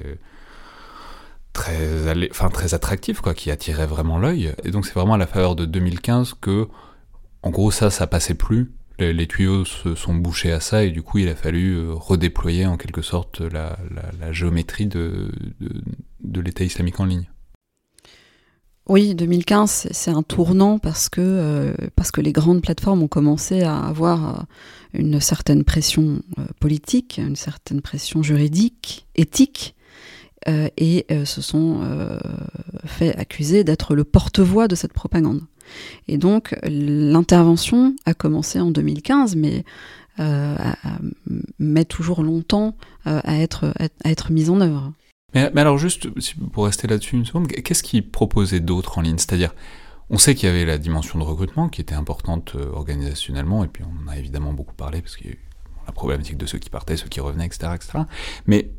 [1.51, 4.53] très, enfin, très attractifs, quoi, qui attiraient vraiment l'œil.
[4.63, 6.69] Et donc, c'est vraiment à la faveur de 2015 que
[7.43, 8.73] en gros, ça, ça passait plus.
[8.97, 12.65] Les, tuyaux se sont bouchés à ça et du coup, il a fallu euh, redéployer
[12.65, 13.77] en quelque sorte la,
[14.31, 15.31] géométrie de,
[16.23, 17.29] l'État islamique en ligne.
[18.87, 23.63] Oui, 2015, c'est un tournant parce que, euh, parce que les grandes plateformes ont commencé
[23.63, 24.43] à avoir euh,
[24.93, 26.21] une certaine pression
[26.61, 29.75] politique, une certaine pression juridique, éthique,
[30.77, 31.81] et se sont
[32.85, 35.41] fait accuser d'être le porte-voix de cette propagande.
[36.07, 39.63] Et donc l'intervention a commencé en 2015, mais
[40.19, 40.55] euh,
[41.59, 44.93] met toujours longtemps euh, à, être, mise en œuvre.
[45.33, 46.07] Mais, alors juste,
[46.53, 49.17] pour rester là-dessus une seconde, qu'est-ce qui proposait d'autre en ligne?
[49.17, 49.53] C'est-à-dire,
[50.09, 53.67] on sait qu'il y avait la dimension de recrutement qui était importante euh, organisationnellement, et
[53.67, 55.39] puis on en a évidemment beaucoup parlé parce qu'il y a eu
[55.85, 57.73] la problématique de ceux qui partaient, ceux qui revenaient, etc.
[57.75, 57.99] etc.
[58.47, 58.71] Mais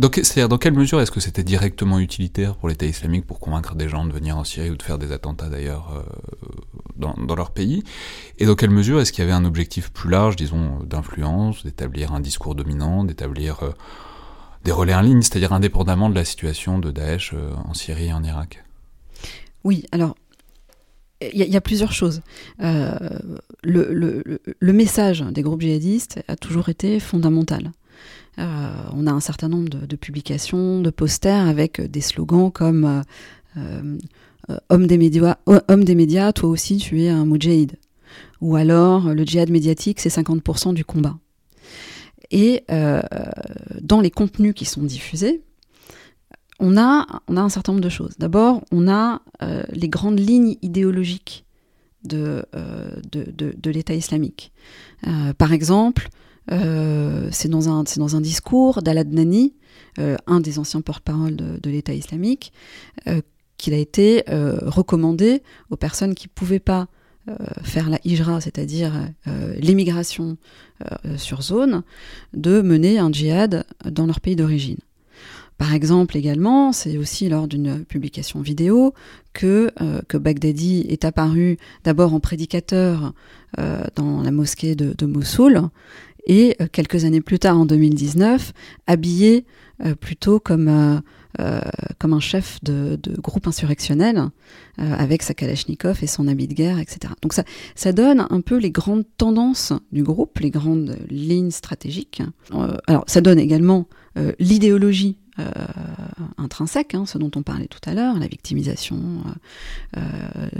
[0.00, 3.88] c'est-à-dire, dans quelle mesure est-ce que c'était directement utilitaire pour l'État islamique pour convaincre des
[3.88, 6.02] gens de venir en Syrie ou de faire des attentats d'ailleurs euh,
[6.96, 7.82] dans, leur pays?
[8.38, 12.12] Et dans quelle mesure est-ce qu'il y avait un objectif plus large, disons, d'influence, d'établir
[12.12, 13.70] un discours dominant, d'établir euh,
[14.64, 18.12] des relais en ligne, c'est-à-dire indépendamment de la situation de Daesh euh, en Syrie et
[18.12, 18.64] en Irak?
[19.64, 20.14] Oui, alors
[21.20, 22.22] il y, a plusieurs choses.
[22.60, 27.72] le, le, message des groupes djihadistes a toujours été fondamental.
[28.38, 33.02] Euh, on a un certain nombre de, publications, de posters avec des slogans comme
[33.56, 33.98] euh,
[34.50, 37.76] euh, homme, des médias, toi aussi tu es un moudjahid.
[38.40, 41.18] Ou alors le djihad médiatique, c'est 50% du combat.
[42.30, 42.64] Et
[43.80, 45.42] dans les contenus qui sont diffusés,
[46.60, 48.14] on a, un certain nombre de choses.
[48.18, 49.22] D'abord, on a
[49.70, 51.44] les grandes lignes idéologiques
[52.04, 52.44] de
[53.64, 54.52] l'État islamique.
[55.36, 56.08] par exemple,
[56.50, 59.54] euh, c'est dans, un, discours d'Al-Adnani,
[59.98, 62.52] euh, un des anciens porte-parole de, l'État islamique,
[63.06, 63.20] euh,
[63.56, 66.86] qu'il a été recommandé aux personnes qui ne pouvaient pas
[67.62, 68.92] faire la hijra, c'est-à-dire
[69.58, 70.38] l'émigration
[71.16, 71.82] sur zone,
[72.32, 74.78] de mener un djihad dans leur pays d'origine.
[75.58, 78.94] Par exemple, également, c'est aussi lors d'une publication vidéo
[79.32, 79.72] que,
[80.06, 83.12] que Baghdadi est apparu d'abord en prédicateur
[83.56, 85.68] dans la mosquée de, de Mossoul,
[86.28, 88.52] et euh, quelques années plus tard, en 2019,
[88.86, 89.44] habillé
[89.84, 91.60] euh, plutôt comme, euh,
[91.98, 94.22] comme un chef de, groupe insurrectionnel,
[94.78, 97.12] avec sa Kalachnikov et son habit de guerre, etc.
[97.20, 97.42] Donc ça,
[97.74, 102.22] ça donne un peu les grandes tendances du groupe, les grandes lignes stratégiques.
[102.86, 103.88] alors ça donne également
[104.38, 105.18] l'idéologie
[106.36, 109.24] intrinsèque, hein, ce dont on parlait tout à l'heure, la victimisation,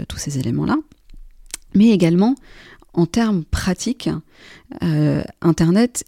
[0.09, 0.75] tous ces éléments-là,
[1.75, 2.35] mais également
[2.93, 4.09] en termes pratiques,
[5.41, 6.05] Internet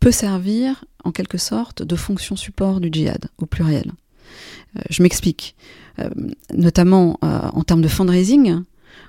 [0.00, 3.92] peut servir en quelque sorte de fonction support du djihad au pluriel.
[4.90, 5.56] je m'explique.
[6.52, 8.62] notamment en termes de fundraising,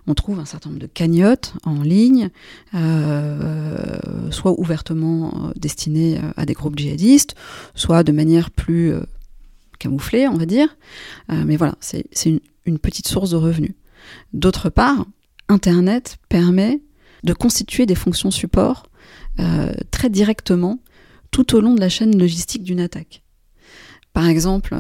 [0.08, 2.30] on trouve un certain nombre de cagnottes en ligne,
[2.74, 4.00] euh,
[4.32, 7.36] soit ouvertement euh, destinées euh, à des groupes djihadistes,
[7.76, 8.94] soit de manière plus
[9.78, 10.76] camouflée, on va dire.
[11.30, 13.74] mais voilà, c'est une, petite source de revenus.
[14.34, 15.06] D'autre part,
[15.50, 16.82] Internet permet
[17.24, 18.84] de constituer des fonctions support
[19.92, 20.80] très directement
[21.32, 23.24] tout au long de la chaîne logistique d'une attaque.
[24.14, 24.76] Par exemple,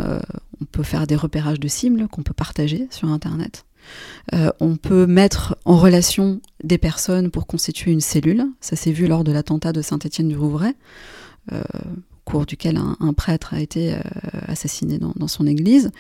[0.62, 3.65] on peut faire des repérages de cibles qu'on peut partager sur Internet.
[4.34, 8.45] Euh, on peut mettre en relation des personnes pour constituer une cellule.
[8.62, 10.73] Ça s'est vu lors de l'attentat de Saint-Étienne-du-Rouvray,
[11.51, 11.62] euh,
[12.30, 14.00] cours duquel un, prêtre a été euh,
[14.48, 15.92] assassiné dans, son église.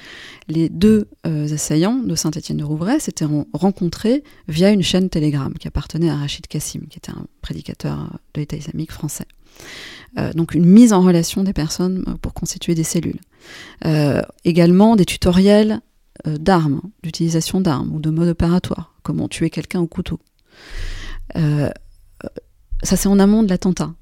[0.47, 6.47] Les deux assaillants de Saint-Étienne-du-Rouvray s'étaient rencontrés via une chaîne Telegram qui appartenait à Rachid
[6.47, 9.25] Kassim, qui était un prédicateur de l'État islamique français.
[10.35, 13.19] donc une mise en relation des personnes pour constituer des cellules.
[14.45, 15.81] également des tutoriels
[16.27, 20.19] euh, d'armes, d'utilisation d'armes ou de mode opératoire, comment tuer quelqu'un au couteau.
[21.37, 21.69] Euh,
[22.83, 23.93] ça, c'est en amont de l'attentat.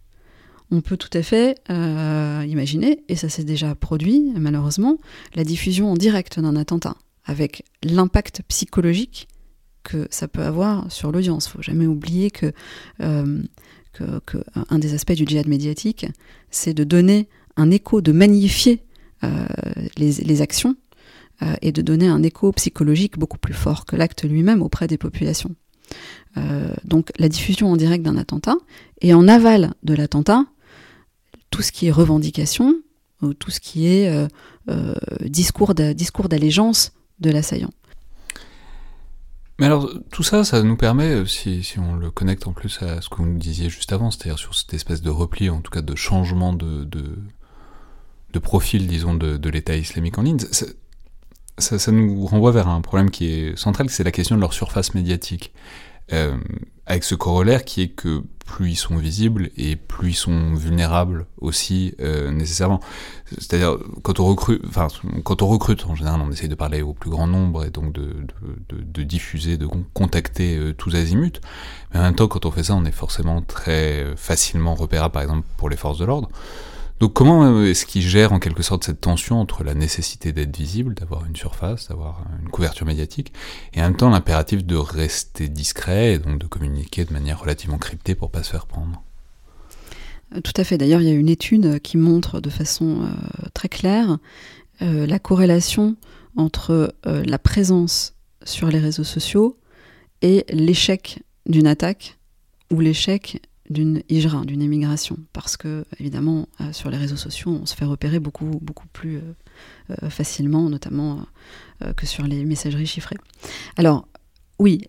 [0.72, 4.98] On peut tout à fait euh, imaginer, et ça s'est déjà produit malheureusement,
[5.36, 9.28] la diffusion en direct d'un attentat, avec l'impact psychologique
[9.84, 11.48] que ça peut avoir sur l'audience.
[11.48, 12.52] Il faut jamais oublier que,
[13.00, 16.06] que, un des aspects du djihad médiatique,
[16.52, 18.84] c'est de donner un écho, de magnifier
[19.98, 20.76] les, actions
[21.44, 24.98] euh, et de donner un écho psychologique beaucoup plus fort que l'acte lui-même auprès des
[24.98, 25.56] populations.
[26.36, 28.56] Euh, donc la diffusion en direct d'un attentat,
[29.02, 30.46] et en aval de l'attentat,
[31.50, 32.76] tout ce qui est revendication,
[33.22, 34.28] ou tout ce qui est
[34.70, 37.72] euh, discours d'allégeance de l'assaillant.
[39.60, 43.02] Mais alors, tout ça, ça nous permet, si, si, on le connecte en plus à
[43.02, 45.72] ce que vous nous disiez juste avant, c'est-à-dire sur cette espèce de repli, en tout
[45.72, 50.38] cas de changement de, de, profil, disons, de, l'État islamique en ligne,
[51.58, 54.94] ça, nous renvoie vers un problème qui est central, c'est la question de leur surface
[54.94, 55.54] médiatique.
[56.14, 56.38] Euh,
[56.88, 61.28] avec ce corollaire qui est que plus ils sont visibles et plus ils sont vulnérables
[61.40, 62.80] aussi euh, nécessairement.
[63.38, 64.88] C'est-à-dire quand on recrute, enfin
[65.24, 67.92] quand on recrute en général, on essaye de parler au plus grand nombre et donc
[67.92, 68.16] de,
[68.70, 71.42] de, de, diffuser, de contacter euh, tous azimuts.
[71.94, 75.24] Mais en même temps, quand on fait ça, on est forcément très facilement repérable, par
[75.24, 76.30] exemple pour les forces de l'ordre.
[77.00, 80.56] Donc comment euh, est-ce qu'il gère en quelque sorte cette tension entre la nécessité d'être
[80.56, 83.34] visible, d'avoir une surface, d'avoir une couverture médiatique,
[83.74, 87.78] et en même temps l'impératif de rester discret et donc de communiquer de manière relativement
[87.78, 89.04] cryptée pour pas se faire prendre?
[90.36, 90.78] Euh, Tout à fait.
[90.78, 94.18] D'ailleurs, il y a une étude qui montre de façon euh, très claire
[94.80, 95.96] la corrélation
[96.36, 99.58] entre la présence sur les réseaux sociaux
[100.22, 102.20] et l'échec d'une attaque
[102.72, 107.66] ou l'échec d'une hijra, d'une émigration, parce que évidemment euh, sur les réseaux sociaux on
[107.66, 109.22] se fait repérer beaucoup beaucoup plus euh,
[110.04, 111.26] euh, facilement, notamment
[111.96, 113.18] que sur les messageries chiffrées.
[113.76, 114.08] Alors
[114.58, 114.82] oui,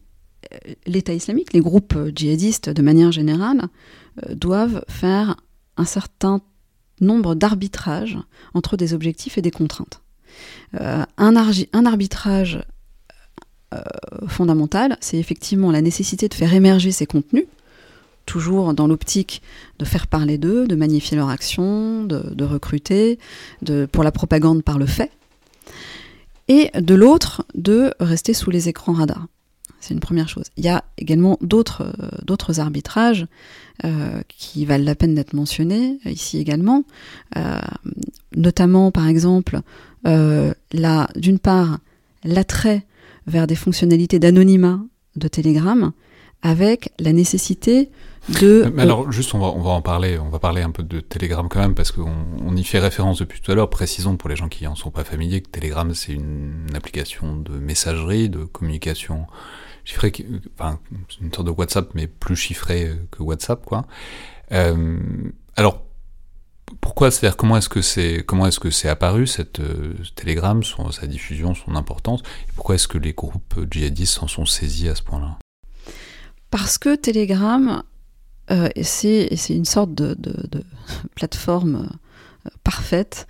[0.87, 3.69] l'État islamique, les groupes djihadistes de manière générale
[4.31, 5.37] doivent faire
[5.77, 6.41] un certain
[7.03, 8.17] nombre d'arbitrages
[8.55, 10.01] entre des objectifs et des contraintes.
[10.73, 12.63] un, un, arbitrage
[14.27, 17.45] fondamental, c'est effectivement la nécessité de faire émerger ces contenus
[18.29, 19.43] toujours dans l'optique
[19.79, 23.19] de faire parler d'eux, de magnifier leur action, de, recruter,
[23.63, 25.11] de, pour la propagande par le fait,
[26.47, 29.27] et de l'autre, de rester sous les écrans radars.
[29.81, 30.45] C'est une première chose.
[30.57, 33.27] Il y a également d'autres euh, arbitrages
[33.85, 36.85] euh, qui valent la peine d'être mentionnés euh, ici également,
[38.37, 39.61] notamment par exemple,
[40.05, 41.79] d'une part,
[42.25, 42.85] l'attrait
[43.27, 44.81] vers des fonctionnalités d'anonymat
[45.17, 45.93] de Telegram,
[46.43, 47.89] avec la nécessité
[48.29, 48.71] de...
[48.75, 51.01] Mais alors juste, on va, on va en parler, on va parler un peu de
[51.01, 52.13] Telegram quand même, parce qu'on
[52.45, 53.71] on y fait référence depuis tout à l'heure.
[53.71, 57.53] Précisons pour les gens qui en sont pas familiers que Telegram, c'est une, application de
[57.53, 59.27] messagerie, de communication
[59.85, 60.13] chiffrée,
[60.59, 60.79] enfin,
[61.21, 63.87] une sorte de WhatsApp, mais plus chiffrée que WhatsApp, quoi.
[64.53, 64.99] Euh,
[65.57, 65.83] alors,
[66.81, 70.91] pourquoi, c'est-à-dire comment est-ce que c'est, comment est-ce que c'est apparu cette euh, Telegram, son,
[70.91, 74.95] sa diffusion, son importance, et pourquoi est-ce que les groupes djihadistes s'en sont saisis à
[74.95, 75.39] ce point-là?
[76.51, 77.83] Parce que Telegram
[78.51, 80.17] euh, c'est une sorte de,
[81.15, 81.89] plateforme
[82.47, 83.27] euh, parfaite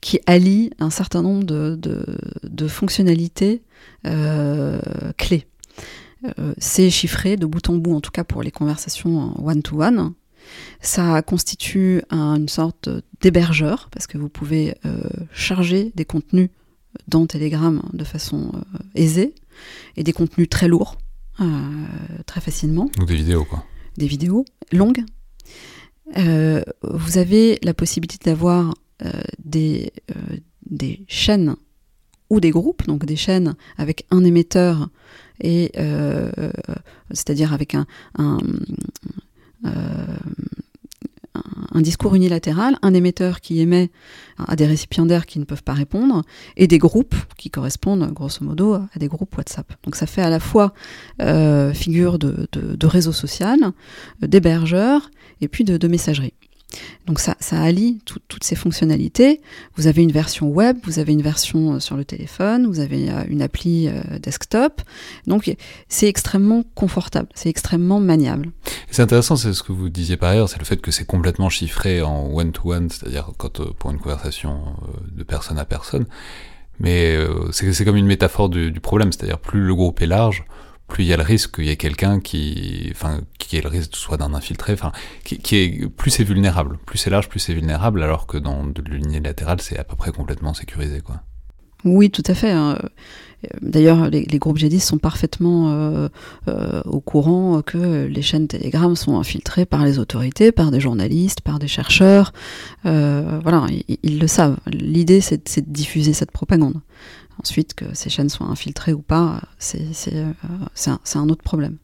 [0.00, 3.62] qui allie un certain nombre de, fonctionnalités
[4.06, 4.80] euh,
[5.18, 5.46] clés.
[6.58, 10.14] c'est chiffré de bout en bout, en tout cas pour les conversations one-to-one.
[10.80, 12.88] Ça constitue une sorte
[13.20, 14.74] d'hébergeur, parce que vous pouvez
[15.32, 16.48] charger des contenus
[17.06, 18.52] dans Telegram de façon
[18.94, 19.34] aisée,
[19.96, 20.96] et des contenus très lourds,
[22.24, 22.88] très facilement.
[22.96, 23.66] Donc des vidéos, quoi.
[24.00, 25.04] Des vidéos longues.
[26.16, 28.74] vous avez la possibilité d'avoir
[29.44, 29.92] des,
[30.64, 31.54] des chaînes
[32.30, 34.88] ou des groupes, donc des chaînes avec un émetteur
[35.42, 35.70] et
[37.10, 38.38] c'est-à-dire avec un,
[41.34, 43.90] un discours unilatéral, un émetteur qui émet
[44.38, 46.22] à des récipiendaires qui ne peuvent pas répondre,
[46.56, 49.72] et des groupes qui correspondent grosso modo à des groupes WhatsApp.
[49.84, 50.74] Donc ça fait à la fois
[51.22, 53.58] euh, figure de, réseau social,
[54.20, 55.10] d'hébergeur,
[55.40, 56.34] et puis de messagerie.
[57.06, 59.40] Donc ça, allie toutes ces fonctionnalités.
[59.76, 63.10] Vous avez une version web, vous avez une version euh, sur le téléphone, vous avez
[63.10, 64.82] euh, une appli euh, desktop.
[65.26, 65.54] Donc
[65.88, 68.50] c'est extrêmement confortable, c'est extrêmement maniable.
[68.90, 71.48] C'est intéressant, c'est ce que vous disiez par ailleurs, c'est le fait que c'est complètement
[71.48, 74.60] chiffré en one-to-one, c'est-à-dire quand pour une conversation
[75.10, 76.06] de personne à personne.
[76.78, 77.16] Mais
[77.52, 80.44] c'est comme une métaphore du problème, c'est-à-dire plus le groupe est large,
[80.90, 83.70] plus il y a le risque qu'il y ait quelqu'un qui, enfin, qui ait le
[83.70, 84.92] risque soit d'un infiltré, enfin,
[85.24, 88.82] qui, est, plus c'est vulnérable, plus c'est large, plus c'est vulnérable, alors que dans de
[88.82, 91.22] l'unilatéral, c'est à peu près complètement sécurisé, quoi.
[91.84, 92.50] Oui, tout à fait.
[92.50, 92.76] Hein.
[93.62, 96.08] D'ailleurs, les, groupes djihadistes sont parfaitement euh,
[96.48, 101.40] euh, au courant que les chaînes Telegram sont infiltrées par les autorités, par des journalistes,
[101.40, 102.34] par des chercheurs.
[102.84, 103.66] Euh, voilà,
[104.02, 104.58] ils, le savent.
[104.66, 106.80] L'idée, c'est de diffuser cette propagande.
[107.42, 110.32] Ensuite, que ces chaînes soient infiltrées ou pas, c'est euh,
[110.86, 111.78] un, un, autre problème.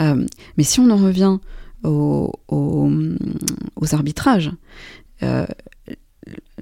[0.00, 0.26] Euh,
[0.58, 1.38] mais si on en revient
[1.82, 2.30] aux,
[3.92, 4.52] arbitrages,
[5.22, 5.46] euh,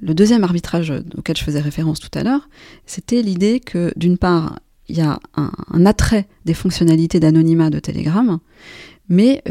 [0.01, 2.47] le deuxième arbitrage auquel je faisais référence tout à l'heure,
[2.85, 8.39] c'était l'idée que d'une part, il y a un, attrait des fonctionnalités d'anonymat de Telegram,
[9.09, 9.43] mais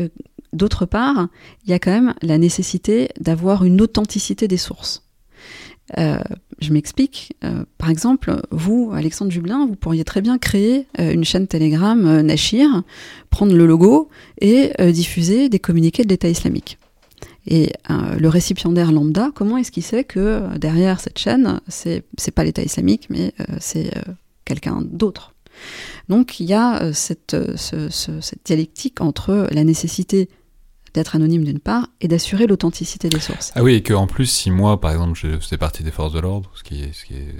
[0.53, 1.29] d'autre part,
[1.65, 5.03] il y a quand même la nécessité d'avoir une authenticité des sources.
[6.65, 7.37] Je m'explique.
[7.45, 12.21] Euh, par exemple, vous, Alexandre Jublin, vous pourriez très bien créer euh, une chaîne Telegram
[12.23, 12.83] Nashir,
[13.31, 14.09] prendre le logo
[14.41, 16.79] et diffuser des communiqués de l'État islamique.
[17.47, 22.03] Et le récipiendaire lambda, comment est-ce qu'il sait que derrière cette chaîne, c'est
[22.35, 23.91] pas l'État islamique, mais c'est
[24.45, 25.35] quelqu'un d'autre?
[26.09, 30.29] Donc il y a cette, cette dialectique entre la nécessité
[30.95, 33.53] d'être anonyme d'une part et d'assurer l'authenticité des sources.
[33.57, 36.21] Ah oui, et qu'en plus, si moi, par exemple, je faisais partie des forces de
[36.21, 37.35] l'ordre, ce qui est, ce qui est...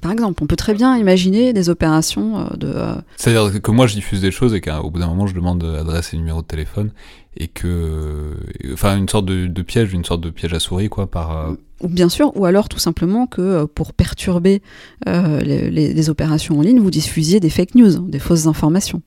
[0.00, 2.68] Par exemple, on peut très bien imaginer des opérations euh, de...
[2.68, 5.64] Euh, C'est-à-dire que moi, je diffuse des choses et qu'au bout d'un moment, je demande
[5.64, 6.92] adresse et numéro de téléphone
[7.36, 8.36] et que...
[8.72, 11.36] Enfin, une sorte de, piège, une sorte de piège à souris, quoi, par...
[11.36, 14.62] Euh, bien sûr, ou alors tout simplement que pour perturber
[15.06, 19.02] les, les opérations en ligne, vous diffusiez des fake news, des fausses informations.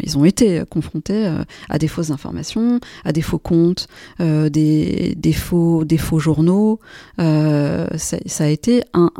[0.00, 3.88] Ils ont été confrontés euh, à des fausses informations, à des faux comptes,
[4.20, 6.80] euh, des, faux, journaux.
[7.20, 9.10] Euh, ça, a été un,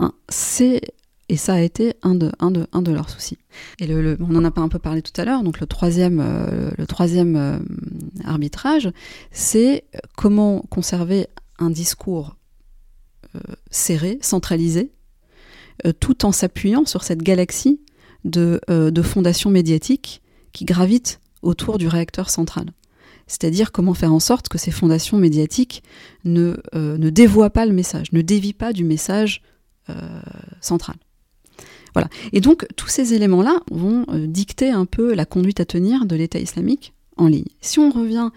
[1.29, 3.39] et ça a été un de, leurs soucis.
[3.81, 3.89] Et
[4.21, 5.43] on en a pas un peu parlé tout à l'heure.
[5.43, 7.61] Donc le troisième,
[8.25, 8.91] arbitrage,
[9.31, 9.85] c'est
[10.17, 12.37] comment conserver un discours
[13.71, 14.93] serré, centralisé,
[16.01, 17.81] tout en s'appuyant sur cette galaxie
[18.25, 20.23] de fondations médiatiques
[20.59, 22.73] qui gravitent autour du réacteur central.
[23.29, 25.85] C'est-à-dire comment faire en sorte que ces fondations médiatiques
[26.25, 29.43] ne, euh, dévoient pas le message, ne dévient pas du message
[29.89, 29.95] euh,
[30.61, 30.97] central.
[31.95, 32.09] Voilà.
[32.33, 36.17] Et donc tous ces éléments-là vont euh, dicter un peu la conduite à tenir de
[36.17, 37.53] l'État islamique en ligne.
[37.61, 38.31] Si on revient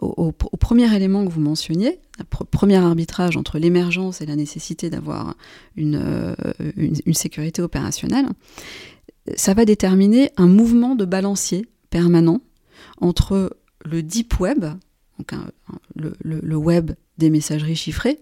[0.00, 5.34] au, premier élément que vous mentionniez, le premier arbitrage entre l'émergence et la nécessité d'avoir
[5.76, 6.34] une,
[7.12, 8.26] sécurité opérationnelle,
[9.36, 12.40] ça va déterminer un mouvement de balancier permanent
[13.00, 14.64] entre le deep web,
[15.18, 15.32] donc
[15.94, 18.20] le, web des messageries chiffrées,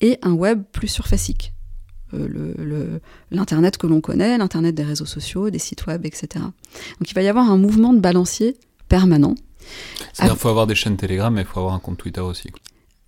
[0.00, 1.52] et un web plus surfacique.
[2.14, 2.98] Euh,
[3.30, 6.44] L'Internet que l'on connaît, l'Internet des réseaux sociaux, des sites web, etc.
[6.44, 8.56] Donc il va y avoir un mouvement de balancier
[8.88, 9.34] permanent.
[10.12, 12.50] C'est-à-dire qu'il faut avoir des chaînes Telegram, mais il faut avoir un compte Twitter aussi.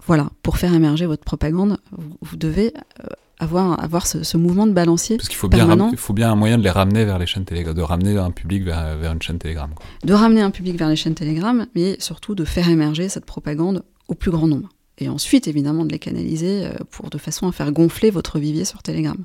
[0.06, 3.06] Voilà, pour faire émerger votre propagande, vous, devez euh,
[3.40, 5.16] avoir, avoir ce, mouvement de balancier.
[5.16, 7.44] Parce qu'il faut bien, il faut bien un moyen de les ramener vers les chaînes
[7.44, 9.70] Telegram, de ramener un public vers, vers une chaîne Telegram.
[10.04, 13.82] De ramener un public vers les chaînes Telegram, mais surtout de faire émerger cette propagande
[14.08, 14.68] au plus grand nombre.
[14.98, 18.66] Et ensuite, évidemment, de les canaliser euh, pour de façon à faire gonfler votre vivier
[18.66, 19.16] sur Telegram.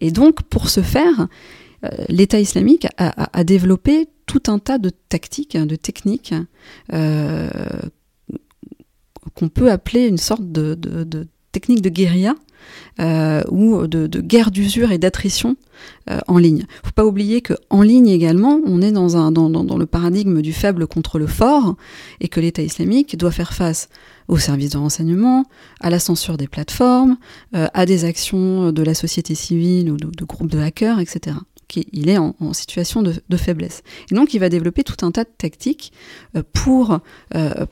[0.00, 1.28] Et donc, pour ce faire,
[1.84, 6.34] euh, l'État islamique a, développé tout un tas de tactiques, de techniques
[6.92, 7.48] euh,
[9.34, 12.34] qu'on peut appeler une sorte de, de, de technique de guérilla
[13.00, 15.56] euh, ou de, guerre d'usure et d'attrition
[16.10, 16.64] euh, en ligne.
[16.82, 21.18] Faut pas oublier que en ligne également, on est dans, le paradigme du faible contre
[21.18, 21.76] le fort
[22.20, 23.88] et que l'État islamique doit faire face
[24.26, 25.44] aux services de renseignement,
[25.80, 27.18] à la censure des plateformes,
[27.54, 31.36] euh, à des actions de la société civile ou de, groupes de hackers, etc.
[31.68, 33.82] qu'il est en, situation de, faiblesse.
[34.10, 35.92] Et donc, il va développer tout un tas de tactiques
[36.52, 36.98] pour,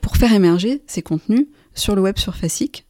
[0.01, 2.86] pour faire émerger ces contenus sur le web surfacique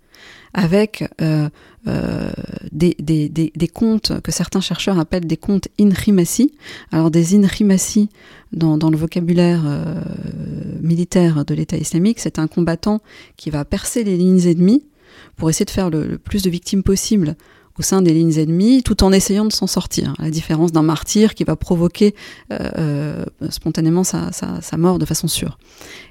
[0.56, 1.48] avec euh,
[1.86, 2.30] euh,
[2.72, 6.52] des, des, des, comptes que certains chercheurs appellent des comptes in rimassi.
[6.90, 8.08] Alors des in rimassi
[8.52, 10.00] dans, dans le vocabulaire euh,
[10.80, 13.02] militaire de l'État islamique, c'est un combattant
[13.36, 14.82] qui va percer les lignes ennemies
[15.36, 17.36] pour essayer de faire le, plus de victimes possible
[17.78, 20.14] au sein des lignes ennemies, tout en essayant de s'en sortir.
[20.18, 22.14] À la différence d'un martyr qui va provoquer
[23.50, 25.58] spontanément sa, sa, mort de façon sûre.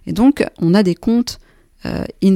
[0.05, 1.39] Et donc, on a des comptes
[1.85, 2.35] euh, in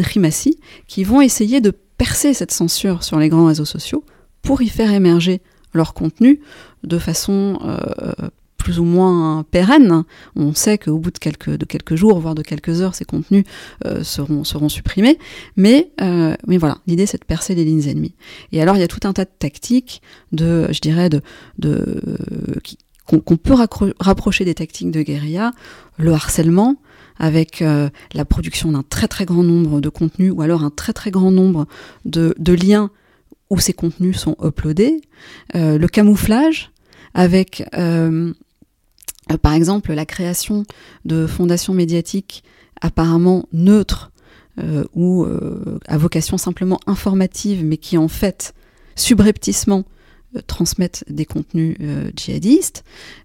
[0.88, 4.04] qui vont essayer de percer cette censure sur les grands réseaux sociaux
[4.42, 5.42] pour y faire émerger
[5.74, 6.40] leur contenu
[6.84, 10.04] de façon euh, plus ou moins pérenne.
[10.36, 13.44] On sait qu'au bout de quelques, jours, voire de quelques heures, ces contenus
[13.86, 15.20] euh, seront, supprimés.
[15.58, 18.16] Mais, euh, voilà, l'idée c'est de percer les lignes ennemies.
[18.54, 21.22] Et alors il y a tout un tas de tactiques, de, je dirais, de,
[21.58, 22.02] de,
[23.06, 23.56] qu'on peut
[24.00, 25.52] rapprocher des tactiques de guérilla,
[25.98, 26.78] le harcèlement,
[27.20, 30.94] avec euh, la production d'un très très grand nombre de contenus ou alors un très
[30.94, 31.68] très grand nombre
[32.06, 32.90] de, liens
[33.50, 35.02] où ces contenus sont uploadés,
[35.56, 36.72] euh, le camouflage
[37.14, 38.34] avec euh,
[39.42, 40.64] par exemple la création
[41.06, 42.44] de fondations médiatiques
[42.82, 44.12] apparemment neutres
[44.94, 45.26] ou
[45.88, 48.54] à vocation simplement informative mais qui en fait
[48.98, 49.86] subrepticement
[50.48, 52.84] transmettent des contenus euh, djihadistes.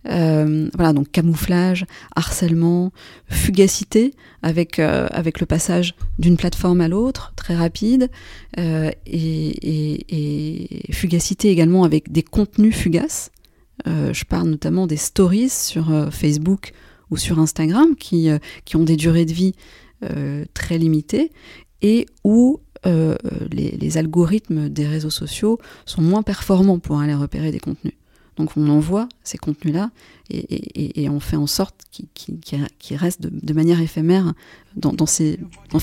[0.09, 1.87] Euh, voilà, donc camouflage,
[2.17, 2.93] harcèlement,
[3.29, 8.11] fugacité avec, avec le passage d'une plateforme à l'autre, très rapide,
[8.57, 13.31] et, et, fugacité également avec des contenus fugaces.
[13.87, 16.73] je parle notamment des stories sur Facebook
[17.11, 18.29] ou sur Instagram qui,
[18.67, 19.55] qui ont des durées de vie
[20.53, 21.33] très limitées
[21.81, 23.17] et où euh,
[23.51, 27.95] les, algorithmes des réseaux sociaux sont moins performants pour aller repérer des contenus.
[28.37, 29.91] Donc on envoie ces contenus-là
[30.31, 34.33] et, on fait en sorte qu'ils restent de, manière éphémère
[34.75, 35.39] dans, dans ces
[35.71, 35.79] dans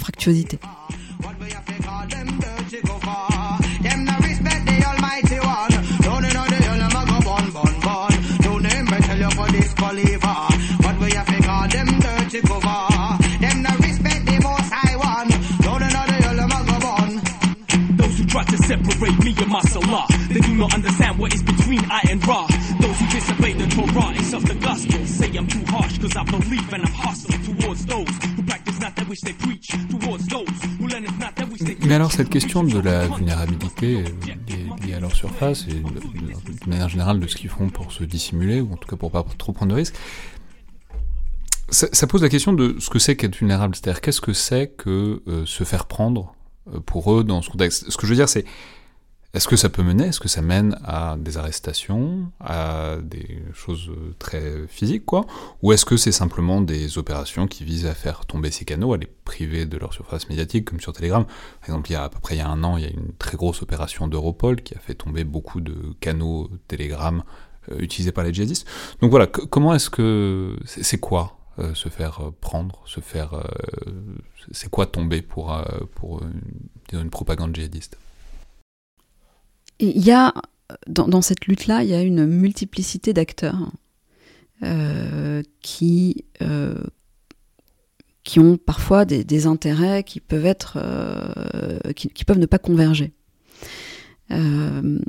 [18.71, 20.05] separate me and my salah.
[20.29, 22.47] They do not understand what is between I and Ra.
[22.79, 26.23] Those who disobey the Torah and of the gospel say I'm too harsh cause I
[26.23, 30.47] believe and I'm hostile towards those who practice not that which they preach, towards those
[30.79, 34.05] who learn not that which they Mais alors cette question de la vulnérabilité
[34.85, 38.61] liée à leur surface et de, manière générale de ce qu'ils font pour se dissimuler
[38.61, 39.95] ou en tout cas pour pas trop prendre de risques,
[41.69, 44.75] ça, ça, pose la question de ce que c'est qu'être vulnérable, c'est-à-dire qu'est-ce que c'est
[44.75, 46.40] que euh, se faire prendre euh,
[46.85, 47.89] pour eux dans ce contexte.
[47.89, 48.45] Ce que je veux dire, c'est
[49.33, 53.89] est-ce que ça peut mener, est-ce que ça mène à des arrestations, à des choses
[54.19, 55.25] très physiques, quoi?
[55.61, 58.97] Ou est-ce que c'est simplement des opérations qui visent à faire tomber ces canaux, à
[58.97, 61.23] les priver de leur surface médiatique, comme sur Telegram?
[61.23, 62.87] Par exemple, il y a à peu près il y a un an, il y
[62.87, 67.23] a une très grosse opération d'Europol qui a fait tomber beaucoup de canaux Telegram
[67.71, 68.67] euh, utilisés par les djihadistes.
[68.99, 70.57] Donc voilà, comment est-ce que...
[70.65, 71.37] C'est quoi?
[71.61, 73.33] Euh, se faire euh, prendre, se faire...
[73.33, 73.43] Euh,
[74.51, 75.55] c'est quoi tomber pour,
[75.95, 76.21] pour
[76.91, 77.97] une, propagande djihadiste?
[79.79, 80.33] Il y a,
[80.87, 83.71] dans, cette lutte-là, il y a une multiplicité d'acteurs
[85.61, 86.25] qui,
[88.23, 90.79] qui ont parfois des, intérêts qui peuvent être...
[91.95, 93.13] Qui, peuvent ne pas converger.
[94.29, 94.99] D'une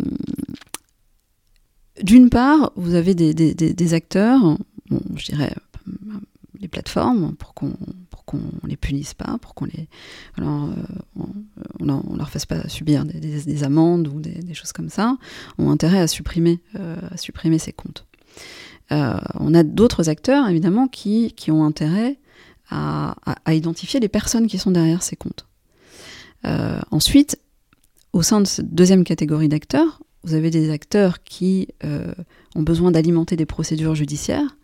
[2.30, 4.58] part, vous avez des, des acteurs,
[5.16, 5.54] je dirais
[6.62, 7.74] les plateformes pour qu'on
[8.10, 9.88] pour qu'on les punisse pas, pour qu'on les
[10.38, 11.22] alors, euh,
[11.80, 15.16] on, leur fasse pas subir des, amendes ou des, choses comme ça,
[15.58, 16.96] ont intérêt à supprimer euh,
[17.58, 18.06] ces comptes.
[18.92, 22.18] Euh, on a d'autres acteurs évidemment qui, ont intérêt
[22.70, 23.14] à,
[23.48, 25.46] identifier les personnes qui sont derrière ces comptes.
[26.90, 27.38] ensuite,
[28.12, 31.68] au sein de cette deuxième catégorie d'acteurs, vous avez des acteurs qui
[32.54, 34.56] ont besoin d'alimenter des procédures judiciaires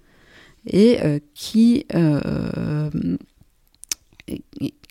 [0.67, 2.91] et euh, qui, euh,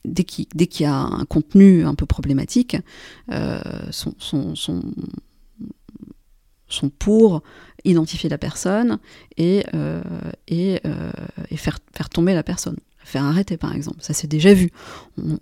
[0.06, 0.48] dès qu'il
[0.80, 2.78] y a un contenu un peu problématique,
[3.32, 3.60] euh,
[3.92, 4.14] sont,
[7.00, 7.44] pour
[7.86, 9.00] identifier la personne
[9.38, 9.64] et,
[11.56, 12.78] faire tomber la personne
[13.08, 13.98] faire arrêter, par exemple.
[14.02, 14.70] Ça s'est déjà vu.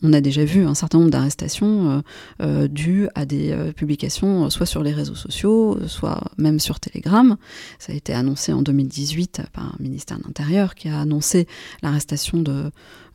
[0.01, 2.01] On, a déjà vu un certain nombre d'arrestations euh,
[2.41, 7.37] euh, dues à des euh, publications, soit sur les réseaux sociaux, soit même sur Telegram.
[7.79, 11.47] Ça a été annoncé en 2018 par un ministère de l'Intérieur qui a annoncé
[11.81, 12.43] l'arrestation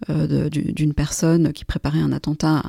[0.08, 2.62] d'une personne qui préparait un attentat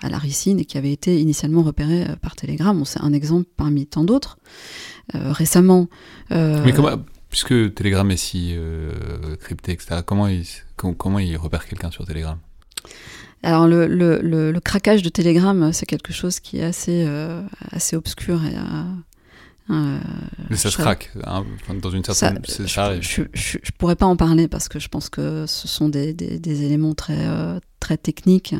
[0.00, 2.80] à, la ricine et qui avait été initialement repérée par Telegram.
[2.84, 4.38] c'est un exemple parmi tant d'autres.
[5.12, 5.88] récemment.
[6.30, 6.90] Mais comment,
[7.30, 8.54] puisque Telegram est si
[9.40, 10.44] crypté, etc., comment il,
[10.76, 12.38] comment, il repère quelqu'un sur Telegram?
[13.42, 17.96] Alors le, le, le, craquage de Telegram, c'est quelque chose qui est assez, euh, assez
[17.96, 18.54] obscur et
[19.68, 19.98] euh,
[20.48, 21.44] mais ça se craque, hein,
[21.82, 22.40] dans une certaine...
[22.46, 25.66] Ça, ça je, je, je, pourrais pas en parler parce que je pense que ce
[25.66, 27.26] sont des, des, des éléments très,
[27.80, 28.54] très techniques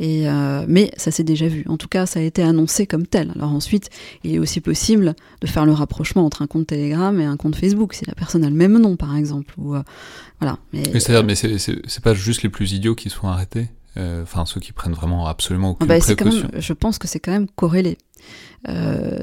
[0.00, 1.62] et, euh, mais ça s'est déjà vu.
[1.68, 3.32] En tout cas, ça a été annoncé comme tel.
[3.36, 3.90] Alors ensuite,
[4.24, 7.54] il est aussi possible de faire le rapprochement entre un compte Telegram et un compte
[7.54, 9.52] Facebook, si la personne a le même nom, par exemple.
[9.58, 9.82] Ou, euh,
[10.40, 10.58] voilà.
[10.72, 14.60] Mais, c'est-à-dire, mais c'est pas juste les plus idiots qui sont arrêtés euh, Enfin, ceux
[14.60, 16.48] qui prennent vraiment absolument aucune bah, précaution.
[16.54, 17.98] je pense que c'est quand même corrélé.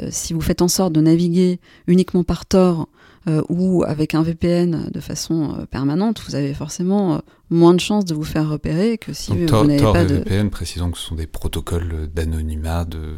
[0.09, 2.87] si vous faites en sorte de naviguer uniquement par Tor
[3.27, 7.79] euh, ou avec un VPN de façon euh, permanente, vous avez forcément euh, moins de
[7.79, 10.15] chances de vous faire repérer que si vous n'avez pas de...
[10.15, 13.15] VPN, précisons que ce sont des protocoles d'anonymat, de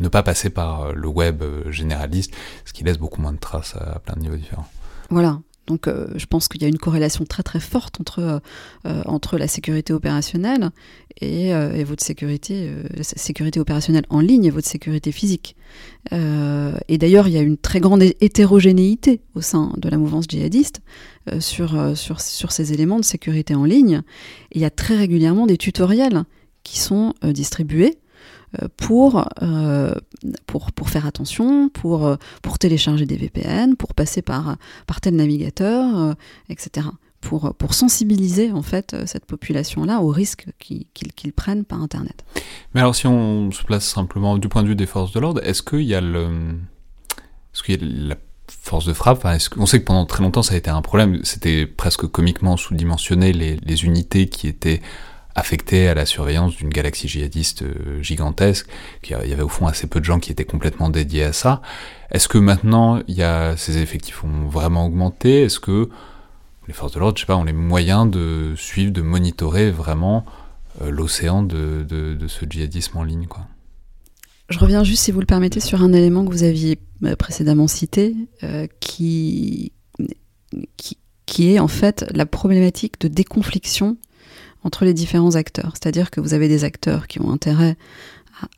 [0.00, 2.34] ne pas passer par le web généraliste,
[2.66, 4.68] ce qui laisse beaucoup moins de traces à plein de niveaux différents.
[5.08, 8.38] Voilà, donc euh, je pense qu'il y a une corrélation très très forte entre, euh,
[8.86, 10.70] euh, entre la sécurité opérationnelle
[11.20, 15.56] et, et votre sécurité, sécurité opérationnelle en ligne et votre sécurité physique.
[16.12, 20.82] et d'ailleurs, il y a une très grande hétérogénéité au sein de la mouvance djihadiste
[21.40, 24.02] sur, sur, sur ces éléments de sécurité en ligne.
[24.52, 26.24] Il y a très régulièrement des tutoriels
[26.64, 27.96] qui sont distribués
[28.76, 29.94] pour, euh,
[30.46, 35.16] pour, pour faire attention, pour, euh, pour télécharger des VPN, pour passer par, par tel
[35.16, 36.14] navigateur,
[36.48, 36.86] etc.
[37.20, 42.24] Pour, pour sensibiliser en fait cette population-là aux risques qu'ils prennent par Internet.
[42.74, 45.40] Mais alors si on se place simplement du point de vue des forces de l'ordre,
[45.44, 46.28] est-ce qu'il y a le...
[47.52, 48.16] Est-ce qu'il y la
[48.48, 49.26] force de frappe?
[49.56, 53.32] On sait que pendant très longtemps ça a été un problème, c'était presque comiquement sous-dimensionné
[53.32, 54.80] les unités qui étaient
[55.36, 58.66] affecté à la surveillance d'une galaxie djihadiste euh, gigantesque,
[59.04, 61.60] il y avait au fond assez peu de gens qui étaient complètement dédiés à ça.
[62.10, 65.42] Est-ce que maintenant, il y a, ces effectifs ont vraiment augmenté?
[65.42, 65.90] Est-ce que
[66.66, 70.24] les forces de l'ordre, je sais pas, ont les moyens de suivre, de monitorer vraiment
[70.80, 73.28] euh, l'océan de, ce djihadisme en ligne
[74.48, 77.66] je reviens juste, si vous le permettez, sur un élément que vous aviez euh, précédemment
[77.66, 78.14] cité,
[78.78, 79.72] qui,
[81.38, 83.96] est en fait la problématique de déconfliction
[84.66, 85.72] entre les différents acteurs.
[85.74, 87.76] C'est-à-dire que vous avez des acteurs qui ont intérêt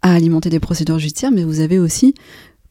[0.03, 2.15] à, alimenter des procédures judiciaires, mais vous avez aussi,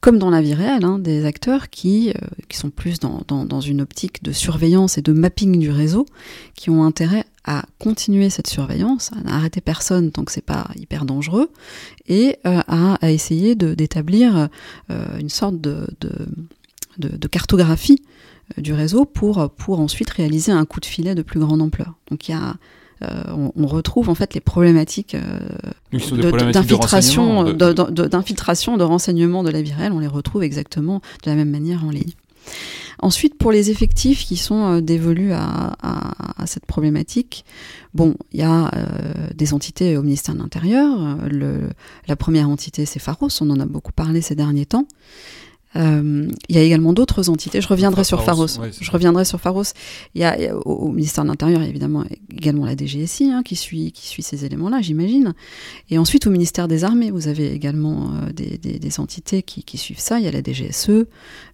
[0.01, 3.61] comme dans la vie réelle, hein, des acteurs qui, euh, qui sont plus dans, dans,
[3.61, 6.07] une optique de surveillance et de mapping du réseau,
[6.55, 11.05] qui ont intérêt à continuer cette surveillance, à n'arrêter personne tant que c'est pas hyper
[11.05, 11.51] dangereux,
[12.07, 14.49] et euh, à, à, essayer d'établir
[14.89, 16.11] euh, une sorte de, de,
[16.97, 18.01] de, de cartographie
[18.57, 21.93] du réseau pour, pour ensuite réaliser un coup de filet de plus grande ampleur.
[22.09, 22.55] Donc il y a
[23.03, 25.15] euh, on, retrouve en fait les problématiques
[25.91, 31.85] d'infiltration, d'infiltration, de, renseignements de la virelle, on les retrouve exactement de la même manière
[31.85, 32.13] en ligne.
[32.99, 35.75] Ensuite, pour les effectifs qui sont euh, dévolus à,
[36.45, 37.45] cette problématique,
[37.93, 38.85] bon, il y a euh,
[39.35, 41.17] des entités au ministère de l'Intérieur.
[42.07, 44.87] la première entité, c'est Pharos, on en a beaucoup parlé ces derniers temps.
[45.77, 47.61] Euh, il y a également d'autres entités.
[47.61, 48.47] Je reviendrai sur Pharos.
[48.47, 49.63] je reviendrai sur Pharos.
[50.15, 54.07] Il y a, au, ministère de l'Intérieur, évidemment également la DGSI hein, qui suit qui
[54.07, 55.33] suit ces éléments-là, j'imagine.
[55.89, 59.63] Et ensuite au ministère des Armées, vous avez également euh, des, des, des, entités qui,
[59.63, 60.19] qui, suivent ça.
[60.19, 61.05] Il y a la DGSE, euh,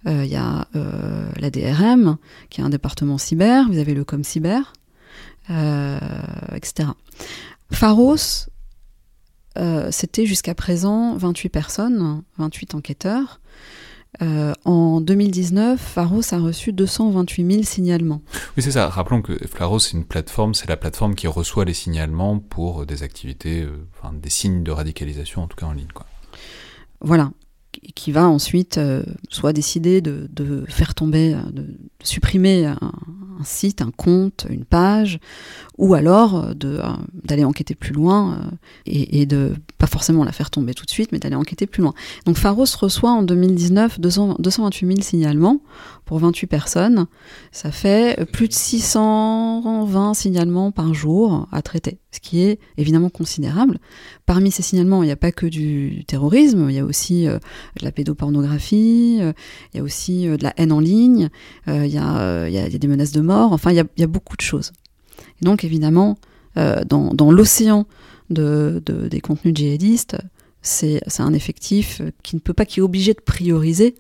[0.06, 2.18] il y a la DRM
[2.50, 3.68] qui est un département cyber.
[3.70, 4.74] Vous avez le Com cyber,
[5.50, 6.90] etc.
[7.72, 8.48] Pharos,
[9.92, 13.40] c'était jusqu'à présent 28 personnes, 28 enquêteurs.
[14.22, 18.22] Euh, en 2019, Pharos a reçu 228 000 signalements.
[18.56, 18.88] Oui, c'est ça.
[18.88, 23.04] Rappelons que Pharos, c'est une plateforme, c'est la plateforme qui reçoit les signalements pour des
[23.04, 25.88] activités, euh, enfin des signes de radicalisation, en tout cas en ligne.
[25.94, 26.06] Quoi.
[27.02, 27.32] Voilà
[27.96, 31.66] qui va ensuite euh, soit décider de, de, faire tomber, euh, de
[32.04, 32.78] supprimer un,
[33.40, 35.20] un, site, un compte, une page,
[35.78, 36.54] ou alors euh,
[37.24, 38.52] d'aller enquêter plus loin
[38.86, 39.54] et, et, de
[39.84, 41.94] pas forcément la faire tomber tout de suite, mais d'aller enquêter plus loin.
[42.26, 45.60] Donc Pharos reçoit en 2019 200, 228 000 signalements
[46.06, 47.06] pour 28 personnes.
[47.52, 53.78] Ça fait plus de 620 signalements par jour à traiter, ce qui est évidemment considérable.
[54.26, 57.40] Parmi ces signalements, il n'y a pas que du terrorisme, il y a aussi euh,
[57.78, 59.34] de la pédopornographie, euh,
[59.74, 61.28] il y a aussi euh, de la haine en ligne,
[61.68, 64.72] il y a, des menaces de mort, enfin il y a, beaucoup de choses.
[65.42, 66.18] Donc évidemment,
[66.56, 67.86] dans l'océan
[68.30, 70.18] de, de, des contenus djihadistes,
[70.62, 73.96] c'est un effectif qui ne peut pas, qui est obligé de prioriser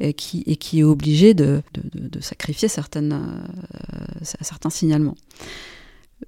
[0.00, 5.16] et qui, et qui est obligé de, de, de sacrifier certaines, euh, certains signalements.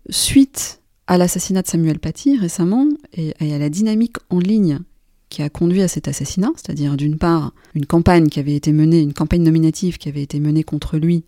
[0.09, 4.79] Suite à l'assassinat de Samuel Paty récemment et, à la dynamique en ligne
[5.29, 9.01] qui a conduit à cet assassinat, c'est-à-dire d'une part une campagne qui avait été menée,
[9.01, 11.25] une campagne nominative qui avait été menée contre lui,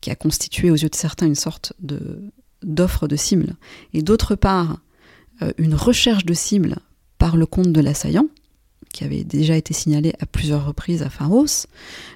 [0.00, 2.32] qui a constitué aux yeux de certains une sorte de
[2.62, 3.54] d'offre de cible,
[3.92, 4.80] et d'autre part
[5.58, 6.76] une recherche de cible
[7.18, 8.26] par le compte de l'assaillant,
[8.92, 11.66] qui avait déjà été signalé à plusieurs reprises à Pharos.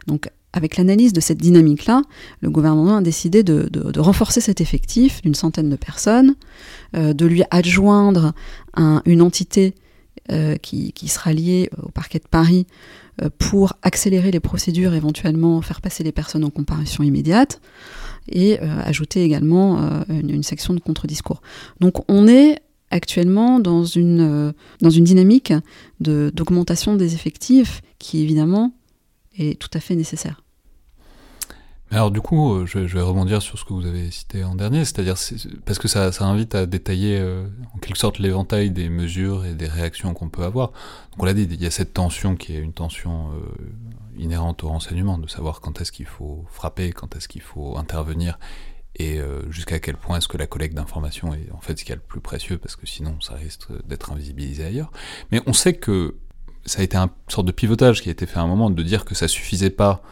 [0.07, 2.03] Donc, avec l'analyse de cette dynamique-là,
[2.41, 6.35] le gouvernement a décidé de, renforcer cet effectif d'une centaine de personnes,
[6.97, 8.33] euh, de lui adjoindre
[9.05, 9.75] une entité
[10.33, 12.67] euh, qui, sera liée au parquet de Paris
[13.23, 17.61] euh, pour accélérer les procédures, éventuellement faire passer les personnes en comparution immédiate,
[18.29, 21.41] et ajouter également une, une, section de contre-discours.
[21.81, 22.61] Donc on est
[22.91, 25.53] actuellement dans une, euh, dans une dynamique
[26.01, 28.73] d'augmentation des effectifs qui évidemment
[29.39, 30.43] est tout à fait nécessaire.
[31.93, 34.85] Alors du coup, euh, je, vais rebondir sur ce que vous avez cité en dernier,
[34.85, 35.17] c'est-à-dire
[35.65, 39.67] parce que ça, invite à détailler euh, en quelque sorte l'éventail des mesures et des
[39.67, 40.69] réactions qu'on peut avoir.
[41.13, 43.31] Donc on l'a dit, il y a cette tension qui est une tension
[44.17, 48.39] inhérente au renseignement, de savoir quand est-ce qu'il faut frapper, quand est-ce qu'il faut intervenir,
[48.97, 51.91] et euh, jusqu'à quel point est-ce que la collecte d'informations est en fait ce qu'il
[51.91, 54.91] y a le plus précieux, parce que sinon ça risque d'être invisibilisé ailleurs.
[55.31, 56.17] Mais on sait que
[56.67, 58.83] ça a été un sorte de pivotage qui a été fait à un moment, de
[58.83, 60.03] dire que ça suffisait pas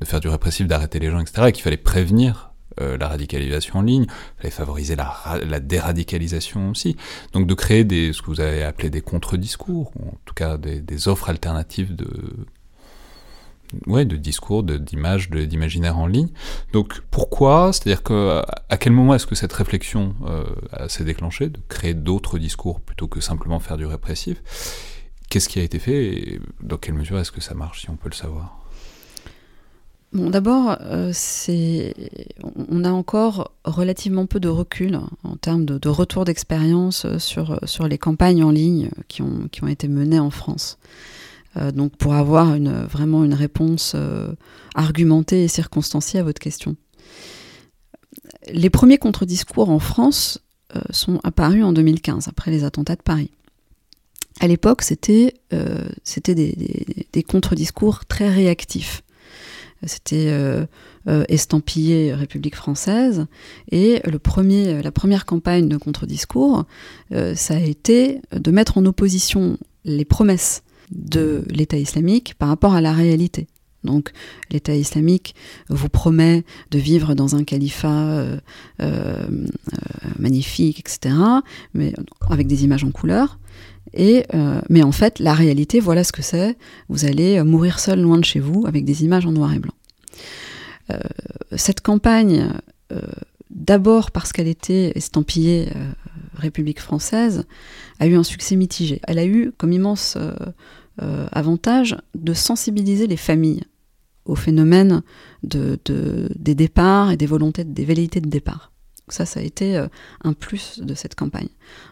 [0.00, 3.78] de faire du répressif, d'arrêter les gens, etc., et qu'il fallait prévenir euh, la radicalisation
[3.78, 6.96] en ligne, il fallait favoriser la, déradicalisation aussi,
[7.32, 10.58] donc de créer des, ce que vous avez appelé des contre-discours, ou en tout cas
[10.58, 12.06] des, des offres alternatives de,
[13.86, 16.28] ouais, de discours, d'images, d'imaginaire en ligne.
[16.72, 17.72] Donc pourquoi?
[17.72, 20.44] C'est-à-dire que à quel moment est-ce que cette réflexion euh,
[20.88, 24.42] s'est déclenchée de créer d'autres discours plutôt que simplement faire du répressif?
[25.28, 27.96] Qu'est-ce qui a été fait et dans quelle mesure est-ce que ça marche, si on
[27.96, 28.58] peut le savoir?
[30.12, 31.12] Bon, d'abord, euh,
[32.70, 37.98] on a encore relativement peu de recul en termes de, retour d'expérience sur, sur les
[37.98, 40.78] campagnes en ligne qui ont, qui ont été menées en France.
[41.58, 44.32] Euh, donc pour avoir vraiment une réponse euh,
[44.74, 46.76] argumentée et circonstanciée à votre question.
[48.52, 50.40] Les premiers contre-discours en France
[50.74, 53.30] euh, sont apparus en 2015, après les attentats de Paris.
[54.40, 59.02] À l'époque, c'était des, contre-discours très réactifs.
[59.82, 60.30] C'était
[61.06, 63.24] estampillé République française.
[63.72, 66.66] Et le premier, la première campagne de contre-discours,
[67.10, 72.80] ça a été de mettre en opposition les promesses de l'État islamique par rapport à
[72.80, 73.46] la réalité.
[73.86, 74.12] Donc
[74.50, 75.34] l'État islamique
[75.68, 78.38] vous promet de vivre dans un califat euh,
[78.80, 79.26] euh,
[80.18, 81.14] magnifique, etc.,
[81.72, 81.94] mais
[82.28, 83.38] avec des images en couleur.
[83.94, 86.58] Et, euh, mais en fait, la réalité, voilà ce que c'est.
[86.88, 89.72] Vous allez mourir seul loin de chez vous avec des images en noir et blanc.
[91.56, 92.52] cette campagne,
[93.50, 95.68] d'abord parce qu'elle était estampillée
[96.36, 97.44] République française,
[97.98, 99.00] a eu un succès mitigé.
[99.06, 100.34] Elle a eu comme immense euh,
[101.02, 103.64] euh, avantage de sensibiliser les familles
[104.24, 105.02] au phénomène
[105.44, 105.78] de,
[106.34, 108.72] des départs et des volontés, des velléités de départ.
[109.08, 109.86] ça, ça a été euh,
[110.24, 111.48] un plus de cette campagne.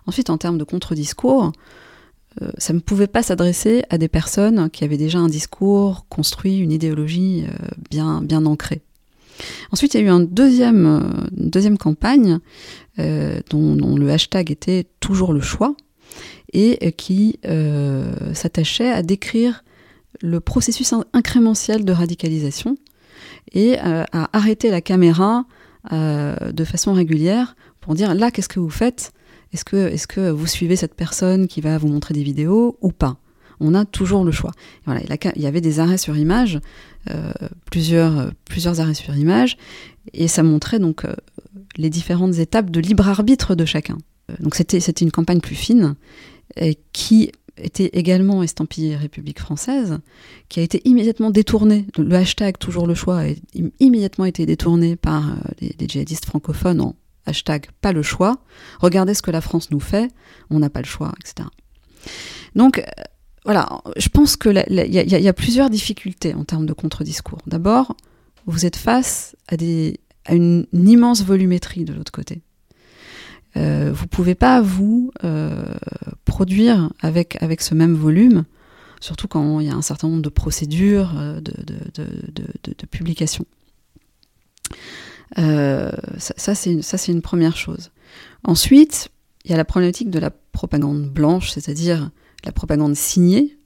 [0.06, 1.52] Ensuite, en termes de contre-discours,
[2.58, 6.72] ça ne pouvait pas s'adresser à des personnes qui avaient déjà un discours construit, une
[6.72, 7.44] idéologie
[7.92, 8.82] bien, bien ancrée.
[9.70, 12.40] Ensuite, il y a eu un deuxième, une deuxième campagne
[12.98, 15.76] dont, le hashtag était toujours le choix,
[16.52, 19.64] et qui euh, s'attachait à décrire
[20.20, 22.76] le processus incrémentiel de radicalisation
[23.52, 25.46] et euh, à arrêter la caméra
[25.92, 29.12] euh, de façon régulière pour dire là qu'est-ce que vous faites?
[29.52, 32.92] Est-ce que, est que vous suivez cette personne qui va vous montrer des vidéos ou
[32.92, 33.18] pas?
[33.60, 34.50] On a toujours le choix.
[34.84, 35.00] Voilà,
[35.36, 36.58] il y avait des arrêts sur image,
[37.70, 39.56] plusieurs, plusieurs arrêts sur image,
[40.12, 41.06] et ça montrait donc
[41.76, 43.96] les différentes étapes de libre arbitre de chacun.
[44.40, 45.94] Donc c'était une campagne plus fine
[46.92, 49.98] qui était également estampillé République française,
[50.48, 53.26] qui a été immédiatement détourné, le hashtag toujours le choix a
[53.80, 58.38] immédiatement été détourné par euh, les, djihadistes francophones en hashtag pas le choix,
[58.80, 60.10] regardez ce que la France nous fait,
[60.50, 61.48] on n'a pas le choix, etc.
[62.54, 62.82] Donc euh,
[63.44, 67.40] voilà, je pense qu'il y, y, a plusieurs difficultés en termes de contre-discours.
[67.46, 67.94] D'abord,
[68.46, 69.54] vous êtes face à
[70.34, 72.40] une immense volumétrie de l'autre côté.
[73.56, 75.64] Euh, vous pouvez pas vous euh,
[76.24, 78.44] produire avec avec ce même volume,
[79.00, 82.86] surtout quand il y a un certain nombre de procédures euh, de, de, de, de
[82.86, 83.46] publication.
[85.36, 87.90] ça, c'est une, première chose.
[88.44, 89.10] Ensuite,
[89.44, 92.10] il y a la problématique de la propagande blanche, c'est-à-dire
[92.44, 93.58] la propagande signée.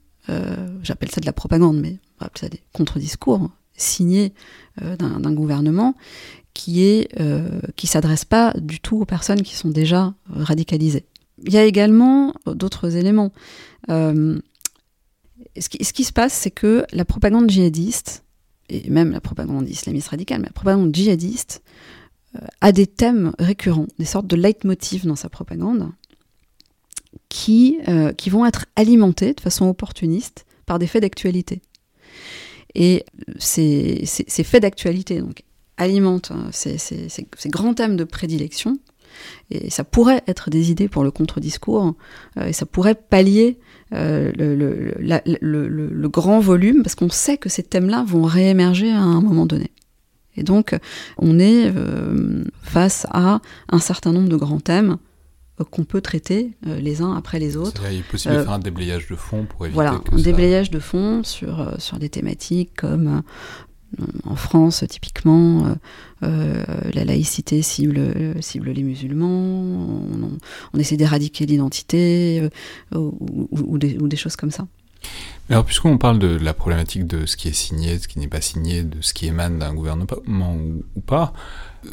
[0.83, 4.33] J'appelle ça de la propagande, mais on des contre-discours signés
[4.77, 5.95] d'un gouvernement
[6.59, 7.07] qui est
[7.75, 11.05] qui s'adresse pas du tout aux personnes qui sont déjà radicalisées.
[11.45, 13.31] Il y a également d'autres éléments.
[13.89, 14.39] Euh,
[15.57, 18.23] ce, qui, se passe, c'est que la propagande djihadiste,
[18.69, 21.61] et même la propagande islamiste radicale, mais la propagande djihadiste,
[22.35, 25.91] euh, a des thèmes récurrents, des sortes de leitmotiv dans sa propagande,
[27.29, 31.61] qui, euh, qui vont être alimentés de façon opportuniste par des faits d'actualité.
[32.75, 33.03] Et
[33.39, 35.43] ces, ces faits d'actualité donc,
[35.79, 38.77] alimentent hein, ces, ces, grands thèmes de prédilection
[39.51, 41.95] et ça pourrait être des idées pour le contre-discours,
[42.37, 43.59] euh, et ça pourrait pallier
[43.93, 49.45] euh, le, grand volume, parce qu'on sait que ces thèmes-là vont réémerger à un moment
[49.45, 49.71] donné.
[50.35, 50.77] Et donc,
[51.17, 54.97] on est euh, face à un certain nombre de grands thèmes
[55.71, 57.83] qu'on peut traiter les uns après les autres.
[57.91, 60.79] Il est possible de faire un déblayage de fond pour éviter voilà, un déblayage de
[60.79, 63.23] fond sur, sur des thématiques comme
[64.23, 65.73] en France, typiquement, euh,
[66.23, 66.63] euh,
[66.93, 68.13] la laïcité cible,
[68.55, 69.63] les musulmans,
[70.73, 72.41] on, essaie d'éradiquer l'identité
[72.93, 73.11] euh,
[73.51, 74.67] ou, des, choses comme ça.
[75.49, 78.27] Alors, puisqu'on parle de la problématique de ce qui est signé, de ce qui n'est
[78.27, 80.55] pas signé, de ce qui émane d'un gouvernement
[80.95, 81.33] ou pas,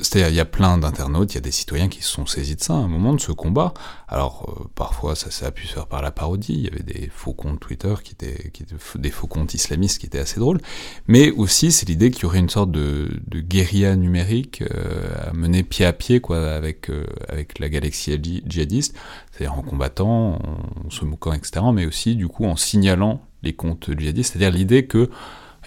[0.01, 2.57] c'est-à-dire, il y a plein d'internautes, il y a des citoyens qui se sont saisis
[2.57, 3.73] de ça à un moment de ce combat.
[4.09, 6.55] Alors, euh, parfois, ça, ça a pu se faire par la parodie.
[6.55, 10.01] Il y avait des faux comptes Twitter qui étaient, qui étaient des faux comptes islamistes
[10.01, 10.61] qui étaient assez drôles.
[11.07, 15.33] Mais aussi, c'est l'idée qu'il y aurait une sorte de, de guérilla numérique euh, à
[15.33, 18.97] mener pied à pied, quoi, avec, euh, avec la galaxie djihadiste.
[19.31, 20.41] C'est-à-dire en combattant,
[20.85, 21.65] en, se moquant, etc.
[21.73, 24.33] Mais aussi, du coup, en signalant les comptes djihadistes.
[24.33, 25.09] C'est-à-dire l'idée que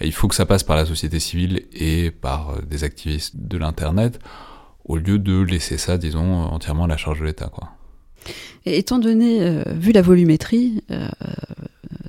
[0.00, 3.58] il faut que ça passe par la société civile et par euh, des activistes de
[3.58, 4.18] l'Internet,
[4.84, 7.50] au lieu de laisser ça, disons, entièrement à la charge de l'État.
[8.66, 11.08] Et étant donné, euh, vu la volumétrie, euh,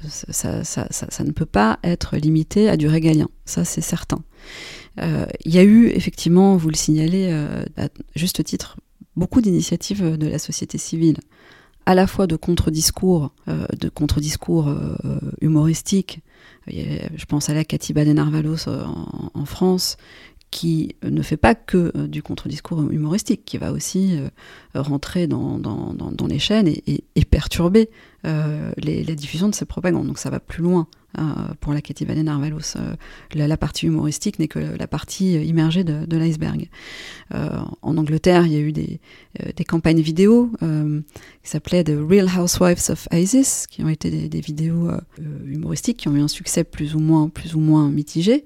[0.07, 4.20] ça, ne peut pas être limité à du régalien, ça c'est certain.
[4.97, 7.32] Il y a eu effectivement, vous le signalez
[7.78, 8.78] à juste titre,
[9.16, 11.18] beaucoup d'initiatives de la société civile
[11.91, 14.73] à la fois de contre-discours, de contre-discours
[15.41, 16.21] humoristiques,
[16.67, 18.83] je pense à la Katiba de Narvalos euh,
[19.33, 19.97] en, France,
[20.51, 24.29] qui ne fait pas que euh, du contre-discours humoristique, qui va aussi euh,
[24.75, 25.59] rentrer dans,
[26.27, 27.89] les chaînes et, perturber
[28.23, 30.07] la diffusion de ces propagandes.
[30.07, 30.87] Donc ça va plus loin
[31.59, 32.78] pour la Katiba de Narvalos.
[33.34, 36.70] La, partie humoristique n'est que la partie immergée de, l'iceberg.
[37.32, 38.99] en Angleterre, il y a eu des,
[39.68, 44.89] campagnes vidéo qui s'appelaient The Real Housewives of ISIS, qui ont été des, vidéos
[45.45, 48.45] humoristiques qui ont eu un succès plus ou moins, plus ou moins mitigé.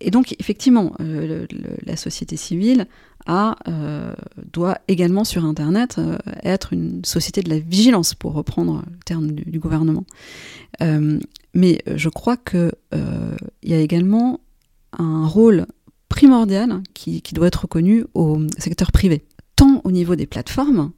[0.00, 1.46] Et donc, effectivement, euh,
[1.84, 2.86] la société civile
[3.28, 4.14] euh,
[4.52, 9.32] doit également sur Internet euh, être une société de la vigilance, pour reprendre le terme
[9.32, 10.04] du, gouvernement.
[11.54, 12.72] mais je crois qu'il
[13.62, 14.40] y a également
[14.98, 15.66] un rôle
[16.08, 19.24] primordial qui, doit être reconnu au secteur privé,
[19.56, 20.92] tant au niveau des plateformes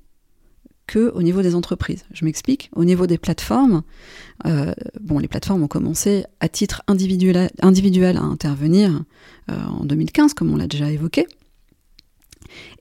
[0.97, 2.05] au niveau des entreprises.
[2.13, 2.71] Je m'explique.
[2.75, 3.83] Au niveau des plateformes,
[4.47, 9.03] euh, bon, les plateformes ont commencé à titre individuel, à intervenir
[9.51, 11.27] euh, en 2015, comme on l'a déjà évoqué.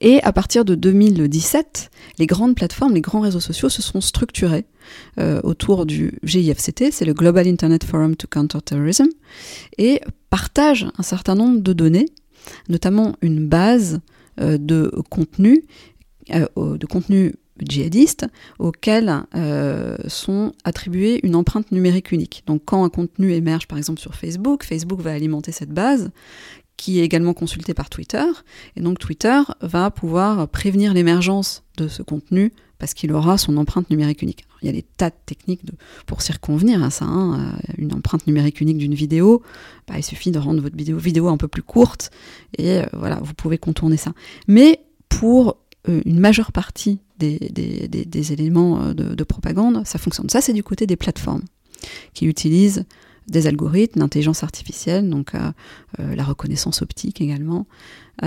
[0.00, 4.64] Et à partir de 2017, les grandes plateformes, les grands réseaux sociaux se sont structurés
[5.18, 9.06] euh, autour du GIFCT, c'est le Global Internet Forum to Counter Terrorism,
[9.78, 10.00] et
[10.30, 12.06] partagent un certain nombre de données,
[12.68, 14.00] notamment une base
[14.38, 15.66] de contenu,
[16.30, 18.26] de contenu djihadistes
[18.58, 22.42] auxquels euh, sont attribuées une empreinte numérique unique.
[22.46, 26.10] Donc quand un contenu émerge par exemple sur Facebook, Facebook va alimenter cette base
[26.82, 28.24] qui est également consultée par Twitter,
[28.74, 33.88] et donc Twitter va pouvoir prévenir l'émergence de ce contenu parce qu'il aura son empreinte
[33.88, 34.44] numérique unique.
[34.62, 35.60] il y a des tas de techniques
[36.06, 37.04] pour circonvenir à ça.
[37.04, 37.38] Hein.
[37.38, 39.44] Euh, une empreinte numérique unique d'une vidéo,
[39.86, 42.10] bah, il suffit de rendre votre vidéo, vidéo un peu plus courte,
[42.58, 44.12] et euh, voilà, vous pouvez contourner ça.
[44.48, 50.28] Mais pour une majeure partie des, éléments euh, de, propagande, ça fonctionne.
[50.30, 51.44] Ça, c'est du côté des plateformes
[52.12, 52.86] qui utilisent
[53.28, 55.52] des algorithmes, l'intelligence artificielle, donc euh,
[56.00, 57.66] euh, la reconnaissance optique également.
[58.22, 58.26] et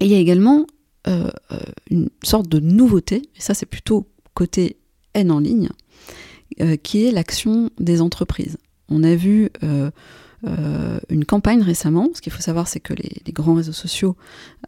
[0.00, 0.66] il y a également
[1.90, 4.78] une sorte de nouveauté, et ça c'est plutôt côté
[5.12, 5.68] haine en ligne,
[6.82, 8.56] qui est l'action des entreprises.
[8.88, 9.50] On a vu
[10.46, 12.10] euh, une campagne récemment.
[12.14, 14.16] Ce qu'il faut savoir, c'est que les, grands réseaux sociaux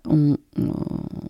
[0.08, 0.36] ont,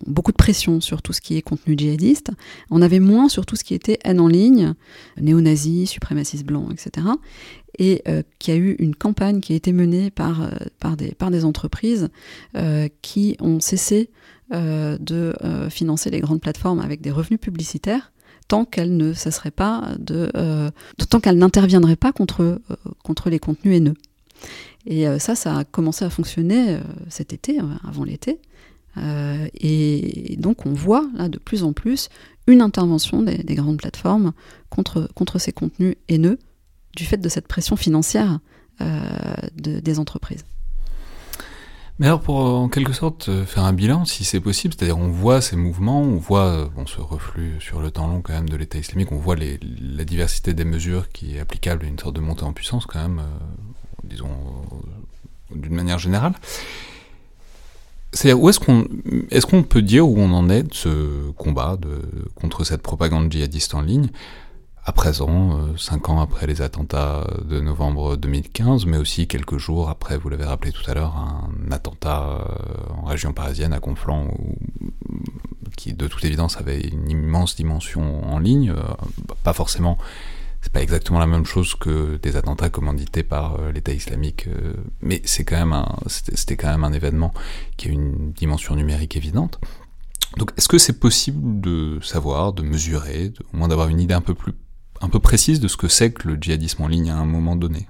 [0.05, 2.31] beaucoup de pression sur tout ce qui est contenu djihadiste.
[2.69, 4.73] On avait moins sur tout ce qui était haine en ligne,
[5.19, 7.07] néo-nazis, suprémacistes blancs, etc.
[7.77, 11.45] Et euh, qu'il y a eu une campagne qui a été menée par, euh, des,
[11.45, 12.09] entreprises
[13.01, 14.09] qui ont cessé
[14.51, 15.33] de
[15.69, 18.11] financer les grandes plateformes avec des revenus publicitaires
[18.47, 20.31] tant qu'elle ne cesserait pas de,
[21.09, 21.37] tant qu'elle
[21.99, 23.93] pas contre les contenus haineux.
[24.87, 26.79] Et euh, ça, ça a commencé à fonctionner euh,
[27.09, 28.39] cet été, euh, avant l'été.
[29.61, 32.09] et donc on voit là de plus en plus
[32.47, 34.31] une intervention des, grandes plateformes
[34.71, 36.39] contre, contre ces contenus haineux
[36.95, 38.39] du fait de cette pression financière
[39.55, 40.45] des entreprises.
[41.99, 45.41] Mais alors pour en quelque sorte faire un bilan, si c'est possible, c'est-à-dire on voit
[45.41, 48.79] ces mouvements, on voit bon, ce reflux sur le temps long quand même de l'État
[48.79, 52.45] islamique, on voit la diversité des mesures qui est applicable à une sorte de montée
[52.45, 53.21] en puissance quand même
[54.07, 54.29] disons,
[55.53, 56.33] d'une manière générale.
[58.13, 58.87] C'est-à-dire, où est-ce qu'on
[59.29, 61.77] est qu'on peut dire où on en est de ce combat
[62.35, 64.09] contre cette propagande djihadiste en ligne,
[64.87, 69.89] à présent, euh, cinq ans après les attentats de novembre 2015, mais aussi quelques jours
[69.89, 74.33] après, vous l'avez rappelé tout à l'heure, un attentat euh, en région parisienne à Conflans,
[75.75, 78.81] qui de toute évidence avait une immense dimension en ligne, euh,
[79.43, 79.97] pas forcément
[80.67, 84.73] c'est pas exactement la même chose que des attentats commandités par euh, l'État islamique, euh,
[84.99, 87.33] mais c'est quand même un, c'était quand même un événement
[87.77, 89.61] qui a une dimension numérique évidente.
[90.35, 94.19] Donc, est-ce que c'est possible de savoir, de mesurer, au moins d'avoir une idée un
[94.19, 94.51] peu plus,
[94.99, 97.55] un peu précise de ce que c'est que le djihadisme en ligne à un moment
[97.55, 97.87] donné?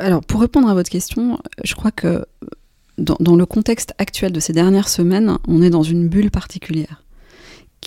[0.00, 2.26] Alors, pour répondre à votre question, je crois que
[2.98, 7.04] dans, dans le contexte actuel de ces dernières semaines, on est dans une bulle particulière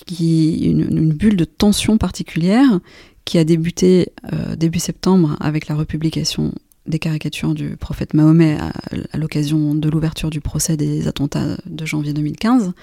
[0.09, 2.79] une, bulle de tension particulière
[3.25, 6.53] qui a débuté euh, début septembre avec la republication
[6.87, 12.13] des caricatures du prophète Mahomet à, l'occasion de l'ouverture du procès des attentats de janvier
[12.13, 12.73] 2015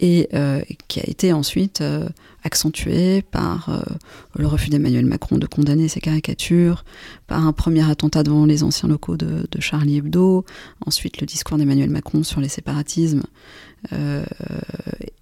[0.00, 2.08] et euh, qui a été ensuite euh,
[2.42, 3.84] accentuée par
[4.34, 6.84] le refus d'Emmanuel Macron de condamner ces caricatures,
[7.28, 10.44] par un premier attentat devant les anciens locaux de Charlie Hebdo,
[10.84, 13.22] ensuite le discours d'Emmanuel Macron sur les séparatismes,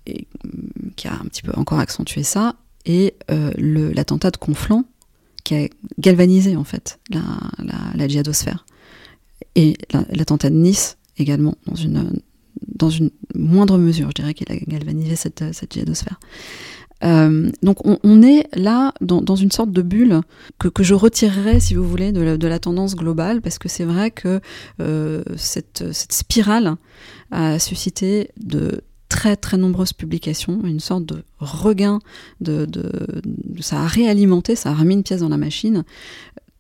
[0.06, 0.26] et,
[0.96, 2.56] qui a un petit peu encore accentué ça,
[2.86, 4.84] et euh, l'attentat de Conflans,
[5.44, 7.22] qui a galvanisé en fait la,
[7.94, 8.66] la, djihadosphère.
[9.54, 9.76] Et
[10.10, 12.20] l'attentat de Nice également, dans une,
[12.74, 16.20] dans une moindre mesure, je dirais qu'il a galvanisé cette, cette djihadosphère.
[17.02, 20.20] Euh, donc on, est là dans, une sorte de bulle
[20.58, 24.10] que, je retirerais, si vous voulez, de la, de tendance globale, parce que c'est vrai
[24.10, 24.40] que
[24.80, 26.76] euh, cette, spirale
[27.30, 32.00] a suscité de très très nombreuses publications, une sorte de regain,
[32.40, 32.66] de,
[33.60, 35.84] ça a réalimenté, ça a remis une pièce dans la machine,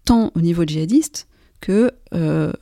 [0.04, 1.26] tant au niveau djihadiste
[1.60, 2.52] que euh,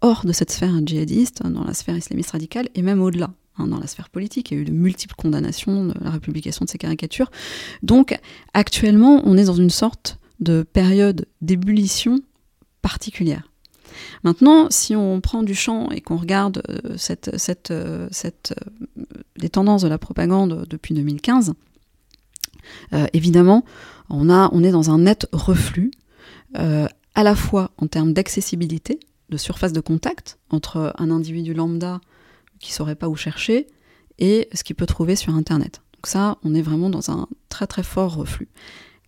[0.00, 3.78] hors de cette sphère djihadiste, dans la sphère islamiste radicale, et même au-delà, hein, dans
[3.78, 4.50] la sphère politique.
[4.50, 7.30] Il y a eu de multiples condamnations de la républication de ces caricatures.
[7.82, 8.18] Donc
[8.54, 12.20] actuellement, on est dans une sorte de période d'ébullition
[12.82, 13.50] particulière.
[14.22, 18.54] Maintenant, si on prend du champ et qu'on regarde euh, cette, cette, euh, cette,
[18.98, 19.04] euh,
[19.36, 21.54] les tendances de la propagande depuis 2015,
[23.12, 23.64] évidemment,
[24.10, 25.92] on, a, on est dans un net reflux,
[26.54, 28.98] à la fois en termes d'accessibilité,
[29.28, 32.00] de surface de contact entre un individu lambda
[32.60, 33.66] qui saurait pas où chercher
[34.18, 35.82] et ce qu'il peut trouver sur Internet.
[35.94, 38.48] Donc ça, on est vraiment dans un très très fort reflux.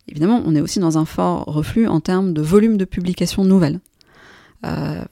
[0.08, 3.80] Évidemment, on est aussi dans un fort reflux en termes de volume de publications nouvelles.
[4.64, 5.04] Euh,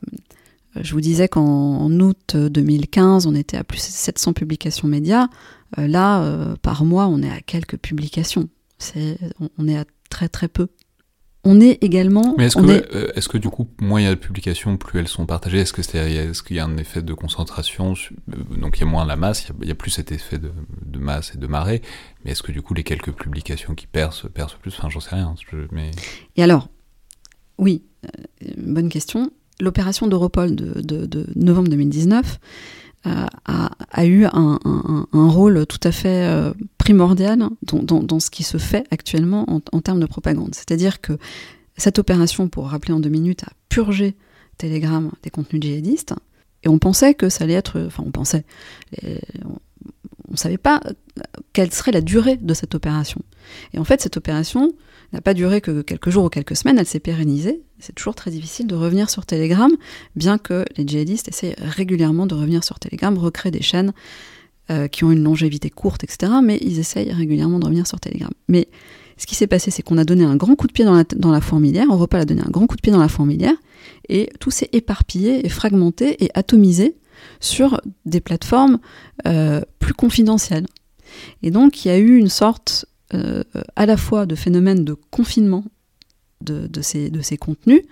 [0.80, 5.28] je vous disais qu'en août 2015, on était à plus de 700 publications médias.
[5.78, 8.48] Euh, là, euh, par mois, on est à quelques publications.
[9.58, 10.68] on, est à très très peu.
[11.48, 12.34] On est également.
[12.36, 13.28] Mais est-ce que, est...
[13.28, 15.58] que, du coup, moins il y a de publications, plus elles sont partagées?
[15.58, 17.94] Est-ce qu'il est, y a un effet de concentration
[18.50, 20.50] Donc il y a moins la masse, il y a, plus cet effet de,
[20.98, 21.82] masse et de marée.
[22.24, 24.74] Mais est-ce que du coup, les quelques publications qui percent, percent plus?
[24.76, 25.36] Enfin, j'en sais rien.
[25.70, 25.92] Mais...
[26.34, 26.68] Et alors,
[27.58, 28.08] oui, euh,
[28.56, 29.30] bonne question.
[29.60, 32.40] L'opération d'Europol de, novembre 2019
[33.06, 34.58] euh, a, eu un,
[35.12, 40.06] rôle tout à fait euh, primordial dans, ce qui se fait actuellement en, termes de
[40.06, 40.54] propagande.
[40.54, 41.18] C'est-à-dire que
[41.76, 44.16] cette opération, pour rappeler en deux minutes, a purgé
[44.58, 46.14] Telegram des contenus djihadistes.
[46.62, 47.80] Et on pensait que ça allait être.
[47.86, 48.44] Enfin, on pensait.
[49.02, 50.80] on ne savait pas
[51.52, 53.20] quelle serait la durée de cette opération.
[53.72, 54.72] Et en fait, cette opération,
[55.12, 57.62] n'a pas duré que quelques jours ou quelques semaines, elle s'est pérennisée.
[57.78, 59.70] C'est toujours très difficile de revenir sur Telegram,
[60.14, 63.92] bien que les djihadistes essayent régulièrement de revenir sur Telegram, recréer des chaînes
[64.70, 66.32] euh, qui ont une longévité courte, etc.
[66.42, 68.30] Mais ils essayent régulièrement de revenir sur Telegram.
[68.48, 68.68] Mais
[69.18, 71.04] Ce qui s'est passé, c'est qu'on a donné un grand coup de pied dans la,
[71.04, 73.54] dans la fourmilière, Europa a donné un grand coup de pied dans la fourmilière,
[74.08, 76.96] et tout s'est éparpillé et fragmenté et atomisé
[77.40, 78.78] sur des plateformes
[79.26, 80.66] euh, plus confidentielles.
[81.42, 83.42] Et donc il y a eu une sorte euh,
[83.74, 85.64] à la fois de phénomène de confinement
[86.40, 87.82] de, de, ces, de ces contenus,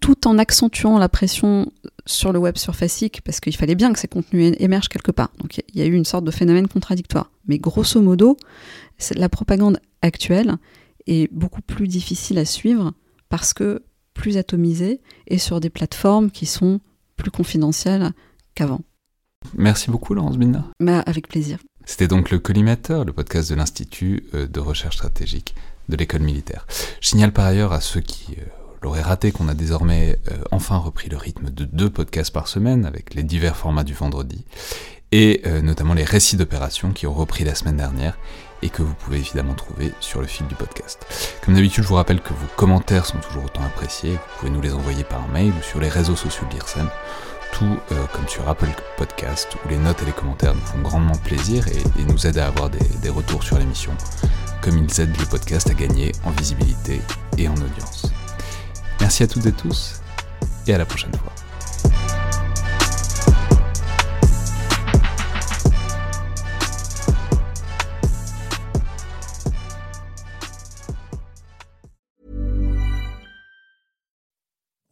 [0.00, 1.72] tout en accentuant la pression
[2.04, 5.30] sur le web surfacique, parce qu'il fallait bien que ces contenus émergent quelque part.
[5.38, 7.30] Donc il y a eu une sorte de phénomène contradictoire.
[7.46, 8.36] Mais grosso modo,
[9.14, 10.56] la propagande actuelle
[11.06, 12.92] est beaucoup plus difficile à suivre
[13.28, 13.82] parce que
[14.14, 16.80] plus atomisée et sur des plateformes qui sont
[17.16, 18.12] plus confidentielles
[18.54, 18.80] qu'avant.
[19.54, 20.60] Merci beaucoup Laurence Binder.
[20.80, 21.58] Bah, avec plaisir.
[21.84, 25.54] C'était donc le Collimateur, le podcast de l'Institut euh, de recherche stratégique
[25.88, 26.66] de l'école militaire.
[27.00, 28.44] Je signale par ailleurs à ceux qui euh,
[28.82, 32.84] l'auraient raté qu'on a désormais euh, enfin repris le rythme de deux podcasts par semaine
[32.84, 34.44] avec les divers formats du vendredi
[35.12, 38.18] et notamment les récits d'opérations qui ont repris la semaine dernière
[38.62, 41.06] et que vous pouvez évidemment trouver sur le fil du podcast.
[41.44, 44.60] Comme d'habitude, je vous rappelle que vos commentaires sont toujours autant appréciés, vous pouvez nous
[44.60, 46.56] les envoyer par mail ou sur les réseaux sociaux de
[47.52, 51.14] tout euh, comme sur Apple Podcast, où les notes et les commentaires nous font grandement
[51.24, 53.92] plaisir et, nous aident à avoir des, des retours sur l'émission,
[54.62, 57.00] comme ils aident le podcast à gagner en visibilité
[57.38, 58.10] et en audience.
[59.00, 60.00] Merci à toutes et tous,
[60.66, 61.32] et à la prochaine fois.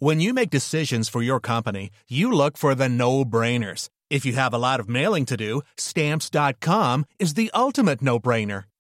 [0.01, 3.89] When you make decisions for your company, you look for the no-brainers.
[4.11, 8.65] If you have a lot of mailing to do, stamps.com is the ultimate no-brainer.